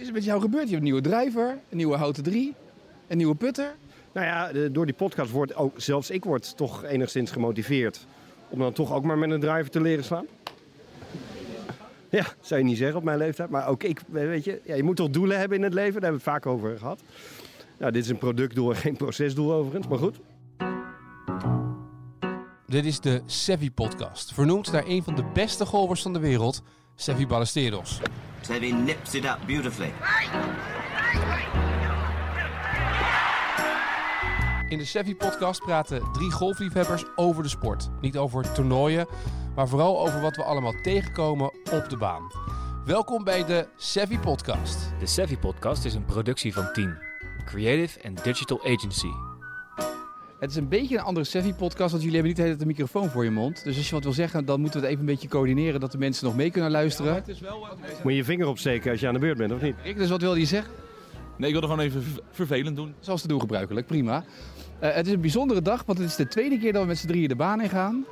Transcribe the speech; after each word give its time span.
is 0.00 0.06
er 0.06 0.12
met 0.12 0.24
jou 0.24 0.40
gebeurd? 0.40 0.64
Je 0.64 0.68
hebt 0.68 0.78
een 0.78 0.92
nieuwe 0.92 1.00
drijver, 1.00 1.58
een 1.68 1.76
nieuwe 1.76 1.96
houten 1.96 2.22
3, 2.22 2.54
een 3.06 3.16
nieuwe 3.16 3.34
putter. 3.34 3.74
Nou 4.12 4.26
ja, 4.26 4.68
door 4.68 4.86
die 4.86 4.94
podcast 4.94 5.30
wordt 5.30 5.54
ook, 5.54 5.80
zelfs 5.80 6.10
ik 6.10 6.24
word 6.24 6.56
toch 6.56 6.84
enigszins 6.84 7.30
gemotiveerd 7.30 8.06
om 8.48 8.58
dan 8.58 8.72
toch 8.72 8.92
ook 8.92 9.04
maar 9.04 9.18
met 9.18 9.30
een 9.30 9.40
driver 9.40 9.70
te 9.70 9.80
leren 9.80 10.04
slaan. 10.04 10.26
Ja, 12.08 12.26
zou 12.40 12.60
je 12.60 12.66
niet 12.66 12.76
zeggen 12.76 12.96
op 12.96 13.04
mijn 13.04 13.18
leeftijd. 13.18 13.50
Maar 13.50 13.68
ook 13.68 13.82
ik, 13.82 14.00
weet 14.08 14.44
je, 14.44 14.60
ja, 14.64 14.74
je 14.74 14.82
moet 14.82 14.96
toch 14.96 15.10
doelen 15.10 15.38
hebben 15.38 15.58
in 15.58 15.64
het 15.64 15.74
leven. 15.74 16.00
Daar 16.00 16.10
hebben 16.10 16.24
we 16.24 16.30
het 16.30 16.42
vaak 16.42 16.52
over 16.52 16.78
gehad. 16.78 17.02
Nou, 17.78 17.92
dit 17.92 18.04
is 18.04 18.10
een 18.10 18.18
productdoel 18.18 18.70
en 18.70 18.76
geen 18.76 18.96
procesdoel 18.96 19.52
overigens, 19.52 19.88
maar 19.88 19.98
goed. 19.98 20.20
Dit 22.66 22.84
is 22.84 23.00
de 23.00 23.22
Sevi 23.26 23.70
Podcast, 23.70 24.34
vernoemd 24.34 24.72
naar 24.72 24.86
een 24.86 25.02
van 25.02 25.14
de 25.14 25.24
beste 25.34 25.66
golfers 25.66 26.02
van 26.02 26.12
de 26.12 26.18
wereld, 26.18 26.62
Sevi 27.00 27.26
Ballesteros. 27.26 28.00
Seve 28.40 28.72
nips 28.72 29.14
it 29.14 29.24
up 29.24 29.38
beautifully. 29.46 29.92
In 34.68 34.78
de 34.78 34.84
Sevi 34.84 35.16
Podcast 35.16 35.60
praten 35.60 36.12
drie 36.12 36.30
golfliefhebbers 36.30 37.04
over 37.16 37.42
de 37.42 37.48
sport. 37.48 37.88
Niet 38.00 38.16
over 38.16 38.52
toernooien, 38.52 39.06
maar 39.54 39.68
vooral 39.68 40.00
over 40.00 40.20
wat 40.20 40.36
we 40.36 40.44
allemaal 40.44 40.74
tegenkomen 40.82 41.52
op 41.72 41.88
de 41.88 41.96
baan. 41.96 42.30
Welkom 42.84 43.24
bij 43.24 43.44
de 43.44 43.68
Sevi 43.76 44.18
Podcast. 44.18 44.92
De 44.98 45.06
Savvy 45.06 45.36
Podcast 45.36 45.84
is 45.84 45.94
een 45.94 46.04
productie 46.04 46.52
van 46.52 46.72
Team, 46.72 46.98
Creative 47.44 48.08
and 48.08 48.24
Digital 48.24 48.60
Agency. 48.64 49.29
Het 50.40 50.50
is 50.50 50.56
een 50.56 50.68
beetje 50.68 50.96
een 50.98 51.02
andere 51.04 51.26
Sevi-podcast, 51.26 51.90
want 51.90 52.02
jullie 52.02 52.10
hebben 52.18 52.26
niet 52.26 52.36
de 52.36 52.42
hele 52.42 52.56
tijd 52.56 52.68
de 52.68 52.74
microfoon 52.74 53.08
voor 53.10 53.24
je 53.24 53.30
mond. 53.30 53.64
Dus 53.64 53.76
als 53.76 53.88
je 53.88 53.94
wat 53.94 54.04
wil 54.04 54.12
zeggen, 54.12 54.44
dan 54.44 54.60
moeten 54.60 54.80
we 54.80 54.86
het 54.86 54.94
even 54.96 55.08
een 55.08 55.12
beetje 55.14 55.28
coördineren, 55.28 55.80
dat 55.80 55.92
de 55.92 55.98
mensen 55.98 56.24
nog 56.26 56.36
mee 56.36 56.50
kunnen 56.50 56.70
luisteren. 56.70 57.22
Moet 58.02 58.12
je 58.12 58.14
je 58.16 58.24
vinger 58.24 58.46
opsteken 58.46 58.90
als 58.90 59.00
je 59.00 59.06
aan 59.06 59.14
de 59.14 59.20
beurt 59.20 59.36
bent, 59.38 59.52
of 59.52 59.60
niet? 59.60 59.74
Rick, 59.84 59.96
dus 59.96 60.10
wat 60.10 60.20
wilde 60.20 60.38
je 60.38 60.46
zeggen? 60.46 60.72
Nee, 61.36 61.46
ik 61.48 61.52
wilde 61.60 61.68
gewoon 61.68 61.84
even 61.84 62.02
ver- 62.02 62.22
vervelend 62.30 62.76
doen. 62.76 62.94
Zoals 63.00 63.20
te 63.22 63.28
doen 63.28 63.40
gebruikelijk, 63.40 63.86
prima. 63.86 64.24
Eh, 64.78 64.94
het 64.94 65.06
is 65.06 65.12
een 65.12 65.20
bijzondere 65.20 65.62
dag, 65.62 65.82
want 65.86 65.98
het 65.98 66.08
is 66.08 66.16
de 66.16 66.28
tweede 66.28 66.58
keer 66.58 66.72
dat 66.72 66.82
we 66.82 66.88
met 66.88 66.98
z'n 66.98 67.06
drieën 67.06 67.28
de 67.28 67.36
baan 67.36 67.60
in 67.60 67.68
gaan. 67.68 68.04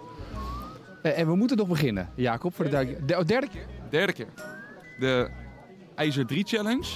Eh, 1.03 1.19
en 1.19 1.27
we 1.27 1.37
moeten 1.37 1.57
nog 1.57 1.69
beginnen, 1.69 2.09
Jacob, 2.15 2.55
voor 2.55 2.65
de 2.65 2.71
duidelijkheid. 2.71 3.13
De, 3.17 3.23
oh, 3.23 3.27
derde 3.29 3.49
keer? 3.49 3.67
Derde 3.91 4.13
keer. 4.13 4.29
De 4.99 5.29
IJzer 5.95 6.27
3 6.27 6.45
Challenge. 6.47 6.87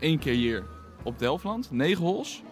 Eén 0.00 0.18
keer 0.18 0.34
hier 0.34 0.64
op 1.02 1.18
Delftland. 1.18 1.70
Negen 1.70 2.04
holes. 2.04 2.42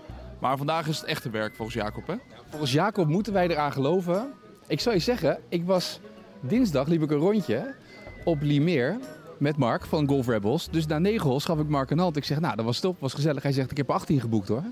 Maar 0.43 0.57
vandaag 0.57 0.89
is 0.89 0.99
het 1.01 1.07
echte 1.09 1.31
werk 1.31 1.55
volgens 1.55 1.77
Jacob, 1.77 2.07
hè? 2.07 2.15
Volgens 2.49 2.73
Jacob 2.73 3.09
moeten 3.09 3.33
wij 3.33 3.49
eraan 3.49 3.73
geloven. 3.73 4.33
Ik 4.67 4.81
zou 4.81 4.95
je 4.95 5.01
zeggen, 5.01 5.39
ik 5.49 5.65
was 5.65 6.01
dinsdag 6.41 6.87
liep 6.87 7.03
ik 7.03 7.11
een 7.11 7.19
rondje 7.19 7.75
op 8.25 8.41
Limeer 8.41 8.99
met 9.39 9.57
Mark 9.57 9.85
van 9.85 10.09
Golf 10.09 10.27
Rebels. 10.27 10.69
Dus 10.71 10.87
na 10.87 10.99
negen 10.99 11.29
holes 11.29 11.45
gaf 11.45 11.59
ik 11.59 11.69
Mark 11.69 11.91
een 11.91 11.99
hand. 11.99 12.17
Ik 12.17 12.25
zeg, 12.25 12.41
nou, 12.41 12.57
dat 12.57 12.65
was 12.65 12.81
top, 12.81 13.01
was 13.01 13.15
gezellig. 13.15 13.43
Hij 13.43 13.53
zegt, 13.53 13.71
ik 13.71 13.77
heb 13.77 13.89
er 13.89 13.95
18 13.95 14.21
geboekt 14.21 14.49
hoor. 14.49 14.63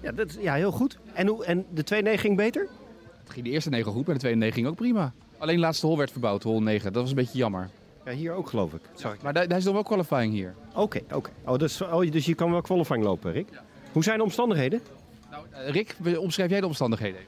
Ja, 0.00 0.12
dat, 0.12 0.28
is- 0.28 0.36
ja 0.40 0.54
heel 0.54 0.70
goed. 0.72 0.98
En, 1.12 1.26
hoe, 1.26 1.44
en 1.44 1.64
de 1.74 2.14
2-9 2.16 2.20
ging 2.20 2.36
beter? 2.36 2.68
Het 3.22 3.32
ging 3.32 3.44
de 3.44 3.50
eerste 3.50 3.70
negen 3.70 3.92
goed, 3.92 4.04
maar 4.06 4.14
de 4.14 4.20
tweede 4.20 4.38
negen 4.38 4.54
ging 4.54 4.66
ook 4.66 4.76
prima. 4.76 5.12
Alleen 5.38 5.54
de 5.54 5.60
laatste 5.60 5.86
hole 5.86 5.98
werd 5.98 6.10
verbouwd, 6.10 6.42
hole 6.42 6.60
9. 6.60 6.92
Dat 6.92 7.00
was 7.02 7.10
een 7.10 7.16
beetje 7.16 7.38
jammer. 7.38 7.68
Ja, 8.04 8.12
hier 8.12 8.32
ook 8.32 8.48
geloof 8.48 8.72
ik. 8.72 8.80
Zag 8.94 9.14
ik. 9.14 9.22
Maar 9.22 9.32
daar, 9.32 9.48
daar 9.48 9.58
is 9.58 9.64
nog 9.64 9.74
wel 9.74 9.82
qualifying 9.82 10.32
hier. 10.32 10.54
Oké, 10.74 11.00
oké. 11.12 11.30
Oh, 11.44 11.58
dus, 11.58 11.80
oh, 11.82 12.10
dus 12.10 12.26
je 12.26 12.34
kan 12.34 12.50
wel 12.50 12.60
qualifying 12.60 13.04
lopen, 13.04 13.32
Rick. 13.32 13.48
Hoe 13.92 14.02
zijn 14.02 14.16
de 14.18 14.22
omstandigheden? 14.24 14.80
Nou, 15.30 15.44
eh, 15.50 15.68
Rick, 15.70 15.96
omschrijf 16.18 16.50
jij 16.50 16.60
de 16.60 16.66
omstandigheden? 16.66 17.20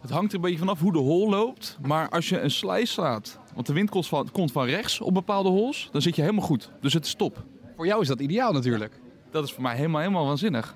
Het 0.00 0.10
hangt 0.10 0.28
er 0.30 0.34
een 0.36 0.40
beetje 0.40 0.58
vanaf 0.58 0.80
hoe 0.80 0.92
de 0.92 0.98
hole 0.98 1.30
loopt. 1.30 1.78
Maar 1.82 2.08
als 2.08 2.28
je 2.28 2.40
een 2.40 2.50
slijs 2.50 2.92
slaat, 2.92 3.38
want 3.54 3.66
de 3.66 3.72
wind 3.72 3.90
komt 3.90 4.06
van, 4.06 4.28
komt 4.32 4.52
van 4.52 4.64
rechts 4.66 5.00
op 5.00 5.14
bepaalde 5.14 5.48
holes, 5.48 5.88
dan 5.92 6.02
zit 6.02 6.16
je 6.16 6.22
helemaal 6.22 6.44
goed. 6.46 6.70
Dus 6.80 6.92
het 6.92 7.04
is 7.04 7.14
top. 7.14 7.42
Voor 7.76 7.86
jou 7.86 8.00
is 8.00 8.08
dat 8.08 8.20
ideaal 8.20 8.52
natuurlijk. 8.52 9.00
Dat 9.30 9.44
is 9.44 9.52
voor 9.52 9.62
mij 9.62 9.76
helemaal, 9.76 10.00
helemaal 10.00 10.26
waanzinnig. 10.26 10.74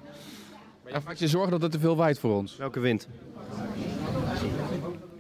Maar 0.85 0.93
je 0.93 1.01
maakt 1.05 1.19
je 1.19 1.29
zorgen 1.29 1.51
dat 1.51 1.63
het 1.63 1.73
te 1.73 1.79
veel 1.79 1.97
waait 1.97 2.19
voor 2.19 2.35
ons. 2.37 2.57
Welke 2.57 2.81
wind? 2.81 3.09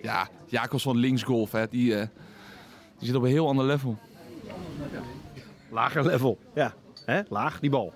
Ja, 0.02 0.28
Jacobs 0.46 0.82
van 0.82 0.96
linksgolf, 0.96 1.52
hè, 1.52 1.68
die, 1.68 1.94
eh, 1.96 2.06
die 2.98 3.06
zit 3.06 3.14
op 3.16 3.22
een 3.22 3.28
heel 3.30 3.48
ander 3.48 3.64
level. 3.64 3.98
Lager 5.70 6.06
level. 6.06 6.38
Ja, 6.54 6.74
Hè? 7.04 7.20
laag 7.28 7.60
die 7.60 7.70
bal. 7.70 7.92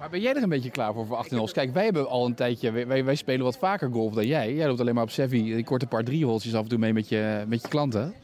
Maar 0.00 0.10
ben 0.10 0.20
jij 0.20 0.34
er 0.34 0.42
een 0.42 0.48
beetje 0.48 0.70
klaar 0.70 0.92
voor 0.92 1.06
voor 1.06 1.16
18 1.16 1.36
holes? 1.36 1.52
Kijk, 1.52 1.72
wij 1.72 1.84
hebben 1.84 2.08
al 2.08 2.26
een 2.26 2.34
tijdje, 2.34 2.70
wij, 2.86 3.04
wij 3.04 3.14
spelen 3.14 3.44
wat 3.44 3.58
vaker 3.58 3.90
golf 3.90 4.14
dan 4.14 4.26
jij. 4.26 4.54
Jij 4.54 4.66
loopt 4.66 4.80
alleen 4.80 4.94
maar 4.94 5.02
op 5.02 5.10
Sevi, 5.10 5.42
die 5.42 5.64
korte 5.64 5.86
par 5.86 6.04
drie 6.04 6.24
holtjes 6.24 6.54
af 6.54 6.62
en 6.62 6.68
toe 6.68 6.78
mee 6.78 6.92
met 6.92 7.08
je, 7.08 7.44
met 7.48 7.62
je 7.62 7.68
klanten. 7.68 8.14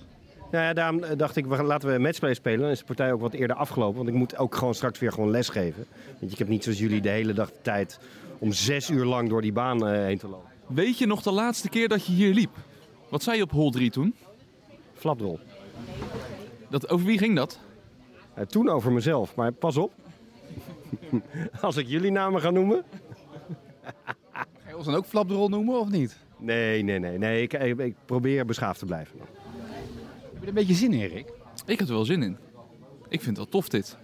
Nou 0.51 0.65
ja, 0.65 0.73
daarom 0.73 1.03
eh, 1.03 1.17
dacht 1.17 1.37
ik, 1.37 1.47
we 1.47 1.55
gaan, 1.55 1.65
laten 1.65 1.93
we 1.93 1.99
matchplay 1.99 2.35
spelen. 2.35 2.61
Dan 2.61 2.71
is 2.71 2.79
de 2.79 2.85
partij 2.85 3.13
ook 3.13 3.21
wat 3.21 3.33
eerder 3.33 3.57
afgelopen. 3.57 3.97
Want 3.97 4.09
ik 4.09 4.15
moet 4.15 4.37
ook 4.37 4.55
gewoon 4.55 4.75
straks 4.75 4.99
weer 4.99 5.13
gewoon 5.13 5.31
les 5.31 5.49
geven. 5.49 5.87
Want 6.07 6.21
je, 6.21 6.27
ik 6.27 6.39
heb 6.39 6.49
niet 6.49 6.63
zoals 6.63 6.79
jullie 6.79 7.01
de 7.01 7.09
hele 7.09 7.33
dag 7.33 7.53
de 7.53 7.61
tijd 7.63 7.99
om 8.39 8.53
zes 8.53 8.91
uur 8.91 9.05
lang 9.05 9.29
door 9.29 9.43
die 9.43 9.53
baan 9.53 9.87
eh, 9.87 10.05
heen 10.05 10.19
te 10.19 10.29
lopen. 10.29 10.51
Weet 10.67 10.99
je 10.99 11.07
nog 11.07 11.23
de 11.23 11.33
laatste 11.33 11.69
keer 11.69 11.89
dat 11.89 12.07
je 12.07 12.13
hier 12.13 12.35
liep? 12.35 12.57
Wat 13.09 13.23
zei 13.23 13.37
je 13.37 13.43
op 13.43 13.51
hole 13.51 13.71
3 13.71 13.91
toen? 13.91 14.15
Flapdrol. 14.95 15.39
Dat, 16.69 16.89
over 16.89 17.07
wie 17.07 17.19
ging 17.19 17.37
dat? 17.37 17.59
Eh, 18.35 18.45
toen 18.45 18.69
over 18.69 18.93
mezelf, 18.93 19.35
maar 19.35 19.53
pas 19.53 19.77
op. 19.77 19.93
Als 21.61 21.77
ik 21.77 21.87
jullie 21.87 22.11
namen 22.11 22.41
ga 22.41 22.51
noemen. 22.51 22.85
Ga 24.33 24.45
je 24.69 24.77
ons 24.77 24.87
dan 24.87 24.95
ook 24.95 25.05
flapdrol 25.07 25.49
noemen 25.49 25.81
of 25.81 25.91
niet? 25.91 26.17
Nee, 26.39 26.83
nee, 26.83 26.99
nee. 26.99 27.19
nee 27.19 27.43
ik, 27.43 27.53
ik, 27.53 27.79
ik 27.79 27.95
probeer 28.05 28.45
beschaafd 28.45 28.79
te 28.79 28.87
blijven. 28.87 29.19
Heb 29.19 29.29
je 30.33 30.41
er 30.41 30.49
een 30.49 30.55
beetje 30.55 30.75
zin 30.75 30.93
in, 30.93 31.09
Rick? 31.09 31.33
Ik 31.67 31.79
had 31.79 31.89
er 31.89 31.95
wel 31.95 32.05
zin 32.05 32.23
in. 32.23 32.37
Ik 33.09 33.21
vind 33.23 33.27
het 33.27 33.37
wel 33.37 33.47
tof 33.47 33.69
dit. 33.69 33.97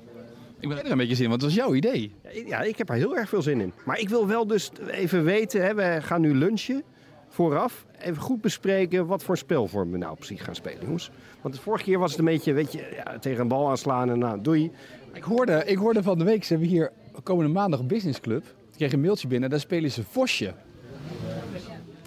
Ik 0.61 0.69
ben, 0.69 0.77
heb 0.77 0.87
er 0.87 0.93
een 0.93 0.99
beetje 0.99 1.15
zin 1.15 1.25
in, 1.25 1.31
want 1.31 1.43
het 1.43 1.51
was 1.55 1.61
jouw 1.61 1.75
idee. 1.75 2.15
Ja, 2.23 2.31
ik- 2.31 2.49
Ja, 2.49 2.61
ik 2.61 2.79
heb 2.79 2.89
er 2.89 2.95
heel 2.95 3.17
erg 3.17 3.29
veel 3.29 3.43
zin 3.43 3.61
in. 3.61 3.73
Maar 3.85 3.99
ik 3.99 4.09
wil 4.09 4.27
wel 4.27 4.47
dus 4.47 4.71
even 4.91 5.25
weten, 5.25 5.63
hè, 5.65 5.75
we 5.75 5.99
gaan 6.03 6.21
nu 6.21 6.35
lunchen 6.35 6.83
vooraf. 7.29 7.87
Even 7.99 8.23
goed 8.23 8.41
bespreken 8.41 9.07
wat 9.07 9.23
voor 9.25 9.37
spelvorm 9.39 9.91
we 9.91 9.99
nou 9.99 10.17
precies 10.17 10.41
gaan 10.41 10.55
spelen, 10.55 10.85
jongens. 10.85 11.11
Want 11.41 11.55
de 11.55 11.61
vorige 11.61 11.85
keer 11.85 11.99
was 11.99 12.11
het 12.11 12.19
een 12.19 12.25
beetje, 12.25 12.53
weet 12.53 12.73
je, 12.73 12.93
ja, 13.05 13.19
tegen 13.19 13.41
een 13.41 13.49
bal 13.49 13.69
aanslaan 13.71 14.11
en 14.11 14.19
nou, 14.19 14.41
doei. 14.43 14.71
Ik 15.13 15.23
hoorde, 15.23 15.63
ik 15.67 15.77
hoorde 15.77 16.03
van 16.03 16.19
de 16.19 16.25
week, 16.25 16.45
ze 16.45 16.53
hebben 16.53 16.71
hier 16.71 16.91
komende 17.23 17.53
maandag 17.53 17.81
een 17.81 17.87
businessclub. 17.87 18.45
Ik 18.45 18.77
kreeg 18.77 18.93
een 18.93 19.01
mailtje 19.01 19.29
binnen, 19.29 19.51
daar 19.51 19.61
spelen 19.61 19.91
ze 19.91 20.03
Vosje. 20.05 20.53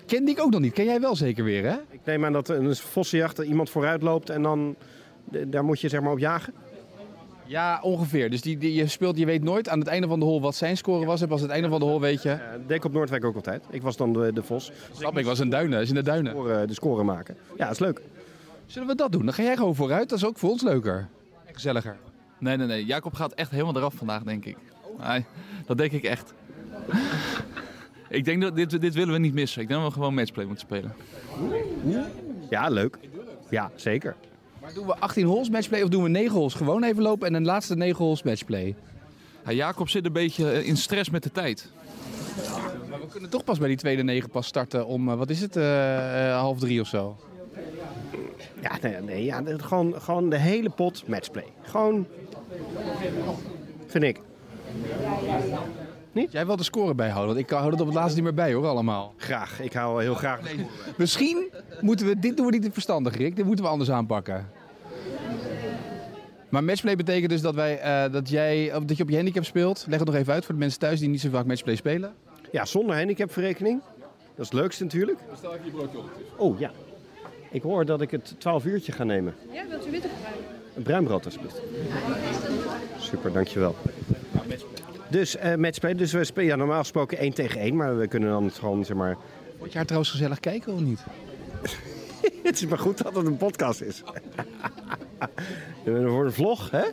Ken 0.06 0.26
die 0.26 0.36
ik 0.36 0.42
ook 0.42 0.52
nog 0.52 0.62
niet. 0.62 0.74
Ken 0.74 0.86
jij 0.86 1.00
wel 1.02 1.16
zeker 1.16 1.44
weer, 1.44 1.64
hè? 1.64 1.76
Ik 1.90 2.00
neem 2.04 2.26
aan 2.26 2.34
dat 2.34 2.50
een 2.50 2.76
vossenjacht 2.76 3.38
er 3.38 3.44
iemand 3.46 3.70
vooruit 3.70 4.02
loopt 4.02 4.30
en 4.30 4.42
dan, 4.42 4.76
de- 5.24 5.50
daar 5.50 5.64
moet 5.66 5.80
je 5.82 5.90
zeg 5.90 6.02
maar 6.02 6.12
op 6.12 6.20
jagen. 6.20 6.54
Ja, 7.48 7.80
ongeveer. 7.82 8.30
Dus 8.30 8.42
die, 8.42 8.58
die, 8.58 8.74
je 8.74 8.88
speelt, 8.88 9.18
je 9.18 9.26
weet 9.26 9.44
nooit 9.44 9.70
aan 9.70 9.80
het 9.80 9.88
einde 9.88 10.08
van 10.08 10.20
de 10.20 10.26
hol 10.26 10.42
wat 10.42 10.56
zijn 10.56 10.78
score 10.78 11.06
was. 11.06 11.22
En 11.22 11.28
pas 11.28 11.38
aan 11.38 11.44
het 11.44 11.54
einde 11.54 11.70
van 11.70 11.80
de 11.80 11.86
hol 11.86 12.00
weet 12.02 12.22
je. 12.24 12.38
Ik 12.68 12.86
op 12.86 12.94
Noordwijk 12.94 13.26
ook 13.26 13.36
altijd. 13.36 13.64
Ik 13.70 13.82
was 13.82 13.98
dan 13.98 14.14
de, 14.14 14.34
de 14.34 14.44
vos. 14.44 14.72
Snap 14.92 15.18
ik, 15.18 15.26
was 15.26 15.40
in 15.40 15.50
duinen. 15.50 15.82
is 15.82 15.90
in 15.90 15.96
de 15.96 16.04
duinen. 16.04 16.32
Score, 16.32 16.66
de 16.66 16.74
score 16.74 17.04
maken. 17.04 17.38
Ja, 17.58 17.64
dat 17.64 17.74
is 17.74 17.80
leuk. 17.80 18.02
Zullen 18.66 18.88
we 18.88 18.96
dat 18.96 19.12
doen? 19.12 19.26
Dan 19.26 19.34
ga 19.34 19.44
jij 19.44 19.56
gewoon 19.56 19.76
vooruit. 19.76 20.10
Dat 20.10 20.18
is 20.18 20.26
ook 20.26 20.38
voor 20.38 20.50
ons 20.50 20.62
leuker. 20.62 21.08
En 21.46 21.54
gezelliger. 21.54 21.98
Nee, 22.40 22.58
nee, 22.58 22.68
nee. 22.68 22.86
Jacob 22.86 23.14
gaat 23.14 23.34
echt 23.34 23.52
helemaal 23.52 23.76
eraf 23.76 23.94
vandaag, 23.94 24.24
denk 24.24 24.46
ik. 24.46 24.58
Nee, 25.08 25.26
dat 25.66 25.78
denk 25.78 25.92
ik 25.92 26.04
echt. 26.04 26.34
ik 28.10 28.26
denk 28.26 28.42
dat 28.42 28.56
dit, 28.56 28.82
dit 28.82 28.94
willen 28.94 29.14
we 29.14 29.20
niet 29.20 29.34
missen. 29.34 29.62
Ik 29.62 29.68
denk 29.68 29.80
dat 29.80 29.90
we 29.90 29.96
gewoon 29.96 30.14
matchplay 30.14 30.46
moeten 30.46 30.66
spelen. 30.66 30.94
Ja, 32.50 32.70
leuk. 32.70 32.98
Ja, 33.50 33.72
zeker. 33.76 34.16
Maar 34.62 34.74
doen 34.74 34.86
we 34.86 34.96
18 34.96 35.26
holes 35.26 35.50
matchplay 35.50 35.82
of 35.82 35.90
doen 35.90 36.04
we 36.04 36.10
9 36.10 36.36
holes 36.36 36.54
gewoon 36.54 36.84
even 36.84 37.04
lopen 37.04 37.28
en 37.28 37.34
een 37.34 37.46
laatste 37.46 37.76
9 37.76 38.04
holes 38.04 38.24
matchplay? 38.24 38.76
Ja, 39.46 39.52
Jacob 39.52 39.90
zit 39.90 40.06
een 40.06 40.12
beetje 40.14 40.52
eh, 40.52 40.68
in 40.68 40.78
stress 40.78 41.10
met 41.10 41.24
de 41.24 41.32
tijd. 41.32 41.72
Maar 42.90 43.00
we 43.00 43.08
kunnen 43.08 43.30
toch 43.30 43.44
pas 43.44 43.60
bij 43.60 43.68
die 43.68 43.78
tweede 43.78 44.04
9 44.04 44.30
pas 44.30 44.48
starten 44.48 44.86
om, 44.86 45.10
eh, 45.10 45.16
wat 45.16 45.30
is 45.30 45.42
het, 45.42 45.56
eh, 45.56 46.30
eh, 46.30 46.38
half 46.40 46.60
drie 46.60 46.82
of 46.82 46.88
zo. 46.88 47.18
Ja, 48.66 48.78
nee, 48.82 49.02
nee 49.02 49.24
ja, 49.24 49.42
gewoon, 49.58 50.02
gewoon 50.02 50.30
de 50.30 50.38
hele 50.38 50.70
pot 50.70 51.08
matchplay. 51.08 51.46
Gewoon, 51.62 52.08
vind 53.86 54.04
ik. 54.04 54.22
Jij 56.30 56.46
wilt 56.46 56.58
de 56.58 56.64
score 56.64 56.96
bijhouden, 56.96 57.34
want 57.34 57.46
ik 57.46 57.50
hou 57.50 57.72
het 57.72 57.82
op 57.82 57.86
het 57.86 57.96
laatste 57.96 58.16
niet 58.16 58.24
meer 58.24 58.34
bij 58.34 58.54
hoor, 58.54 58.66
allemaal. 58.66 59.14
Graag. 59.18 59.62
Ik 59.62 59.74
hou 59.74 60.02
heel 60.02 60.14
graag. 60.14 60.40
Misschien 60.98 61.52
moeten 61.82 62.06
we, 62.06 62.20
dit 62.20 62.38
doen 62.38 62.46
we 62.46 62.58
niet 62.58 62.70
verstandig 62.74 63.18
Rick, 63.18 63.36
dit 63.36 63.46
moeten 63.46 63.66
we 63.66 63.72
anders 63.72 63.92
aanpakken. 63.92 64.50
Maar 66.50 66.64
matchplay 66.64 66.96
betekent 66.96 67.30
dus 67.30 67.42
dat, 67.42 67.56
wij, 67.56 67.80
eh, 67.80 68.12
dat, 68.12 68.30
jij, 68.30 68.72
dat 68.86 68.98
je 68.98 69.04
op 69.04 69.10
je 69.10 69.16
handicap 69.16 69.46
speelt. 69.46 69.86
Leg 69.88 70.00
het 70.00 70.08
nog 70.08 70.18
even 70.18 70.34
uit 70.34 70.46
voor 70.46 70.54
de 70.54 70.60
mensen 70.60 70.80
thuis 70.80 71.00
die 71.00 71.10
niet 71.10 71.22
zo 71.22 71.30
vaak 71.30 71.46
matchplay 71.46 71.76
spelen. 71.76 72.14
Ja, 72.52 72.66
zonder 72.66 72.98
handicapverrekening. 72.98 73.82
Dat 74.36 74.46
is 74.46 74.52
het 74.52 74.54
leukste 74.54 74.84
natuurlijk. 74.84 75.20
Stel 75.36 75.54
even 75.54 75.66
je 75.66 75.72
broodje 75.72 75.98
op. 75.98 76.10
Oh 76.38 76.60
ja. 76.60 76.72
Ik 77.56 77.62
hoor 77.62 77.86
dat 77.86 78.02
ik 78.02 78.12
het 78.12 78.36
12 78.38 78.66
uurtje 78.66 78.92
ga 78.92 79.04
nemen. 79.04 79.36
Ja, 79.52 79.68
wilt 79.68 79.88
u 79.88 79.92
witte 79.92 80.08
bruin? 80.22 80.36
Een 80.76 80.84
bruinbrood 80.84 81.26
alsjeblieft. 81.26 81.62
Super, 82.98 83.32
dankjewel. 83.32 83.76
Dus 85.08 85.36
eh 85.36 85.56
matchplay. 85.56 85.96
Dus 85.96 86.12
we 86.12 86.24
spelen 86.24 86.50
ja, 86.50 86.56
normaal 86.56 86.80
gesproken 86.80 87.18
1 87.18 87.34
tegen 87.34 87.60
1. 87.62 87.76
Maar 87.76 87.98
we 87.98 88.08
kunnen 88.08 88.30
dan 88.30 88.52
gewoon, 88.52 88.86
zeg 88.86 88.98
maar... 88.98 89.18
Word 89.58 89.72
je 89.72 89.78
haar 89.78 89.86
trouwens 89.86 90.12
gezellig 90.12 90.40
kijken 90.40 90.74
of 90.74 90.80
niet? 90.80 91.00
Het 92.44 92.56
is 92.56 92.66
maar 92.66 92.80
goed 92.80 93.04
dat 93.04 93.16
het 93.16 93.26
een 93.26 93.38
podcast 93.38 93.82
is. 93.82 94.04
Voor 95.86 96.26
een 96.26 96.34
vlog, 96.34 96.72
hè? 96.72 96.84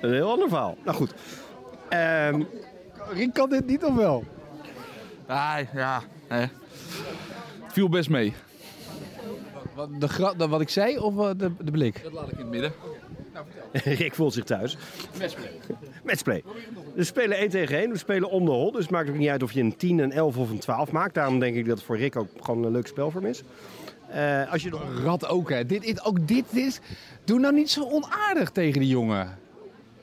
Een 0.00 0.12
heel 0.12 0.30
ander 0.30 0.48
verhaal. 0.48 0.76
Nou 0.84 0.96
goed. 0.96 1.14
Ehm, 1.88 2.42
Rick 3.12 3.32
kan 3.32 3.50
dit 3.50 3.66
niet 3.66 3.84
of 3.84 3.94
wel? 3.94 4.24
Ah, 5.26 5.58
ja. 5.74 6.02
Het 6.28 6.50
viel 7.72 7.88
best 7.88 8.08
mee. 8.08 8.34
Wat, 9.74 10.00
de 10.00 10.08
gra- 10.08 10.36
wat 10.48 10.60
ik 10.60 10.68
zei 10.68 10.98
of 10.98 11.18
eh, 11.18 11.30
de, 11.36 11.50
de 11.64 11.70
blik? 11.70 12.02
Dat 12.02 12.12
laat 12.12 12.26
ik 12.26 12.32
in 12.32 12.38
het 12.38 12.48
midden. 12.48 12.72
Rick 13.72 14.14
voelt 14.18 14.32
zich 14.32 14.44
thuis. 14.44 14.76
Matchplay. 16.04 16.42
We 16.94 17.04
spelen 17.04 17.36
1 17.38 17.50
tegen 17.50 17.78
1. 17.78 17.90
We 17.90 17.98
spelen 17.98 18.30
om 18.30 18.44
de 18.44 18.50
hol. 18.50 18.72
Dus 18.72 18.82
het 18.82 18.90
maakt 18.90 19.08
ook 19.08 19.16
niet 19.16 19.28
uit 19.28 19.42
of 19.42 19.52
je 19.52 19.60
een 19.60 19.76
10, 19.76 19.98
een 19.98 20.12
11 20.12 20.36
of 20.36 20.50
een 20.50 20.58
12 20.58 20.92
maakt. 20.92 21.14
Daarom 21.14 21.38
denk 21.38 21.56
ik 21.56 21.66
dat 21.66 21.76
het 21.76 21.86
voor 21.86 21.96
Rick 21.96 22.16
ook 22.16 22.28
gewoon 22.40 22.64
een 22.64 22.72
leuk 22.72 22.86
spelvorm 22.86 23.26
is. 23.26 23.42
Eh, 24.08 24.52
als 24.52 24.62
je 24.62 24.70
nog- 24.70 25.02
Rad 25.04 25.28
ook, 25.28 25.50
hè. 25.50 25.66
Dit, 25.66 25.82
dit, 25.82 26.04
ook 26.04 26.28
dit, 26.28 26.44
dit 26.50 26.64
is... 26.64 26.80
Doe 27.24 27.38
nou 27.38 27.54
niet 27.54 27.70
zo 27.70 27.82
onaardig 27.84 28.50
tegen 28.50 28.80
die 28.80 28.88
jongen. 28.88 29.38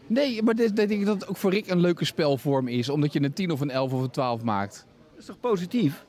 Nee, 0.08 0.44
maar 0.44 0.56
dit, 0.56 0.76
dit 0.76 0.88
denk 0.88 1.00
ik 1.02 1.06
dat 1.06 1.20
het 1.20 1.30
ook 1.30 1.38
voor 1.38 1.52
Rick 1.52 1.68
een 1.70 1.80
leuke 1.80 2.06
spelvorm 2.06 2.68
is. 2.68 2.90
Omdat 2.90 3.14
je 3.14 3.22
een 3.24 3.34
10 3.34 3.52
of 3.52 3.60
een 3.62 3.70
11 3.72 3.94
of 3.94 4.02
een 4.02 4.10
12 4.10 4.42
maakt. 4.44 4.86
Dat 5.12 5.20
is 5.20 5.26
toch 5.26 5.40
positief? 5.40 6.06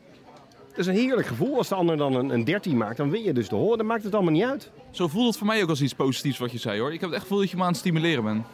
Het 0.70 0.78
is 0.78 0.86
een 0.86 0.94
heerlijk 0.94 1.26
gevoel. 1.26 1.56
Als 1.56 1.68
de 1.68 1.74
ander 1.74 1.96
dan 1.96 2.14
een, 2.14 2.28
een 2.30 2.44
13 2.44 2.76
maakt, 2.76 2.96
dan 2.96 3.10
win 3.10 3.22
je 3.22 3.32
dus 3.32 3.48
de 3.48 3.54
hol. 3.54 3.76
Dan 3.76 3.86
maakt 3.86 4.04
het 4.04 4.14
allemaal 4.14 4.32
niet 4.32 4.44
uit. 4.44 4.70
Zo 4.90 5.08
voelt 5.08 5.26
het 5.26 5.36
voor 5.36 5.46
mij 5.46 5.62
ook 5.62 5.68
als 5.68 5.82
iets 5.82 5.94
positiefs 5.94 6.38
wat 6.38 6.52
je 6.52 6.58
zei 6.58 6.80
hoor. 6.80 6.92
Ik 6.92 7.00
heb 7.00 7.08
het 7.08 7.12
echt 7.12 7.22
gevoel 7.22 7.38
dat 7.38 7.50
je 7.50 7.56
me 7.56 7.62
aan 7.62 7.68
het 7.68 7.76
stimuleren 7.76 8.24
bent. 8.24 8.44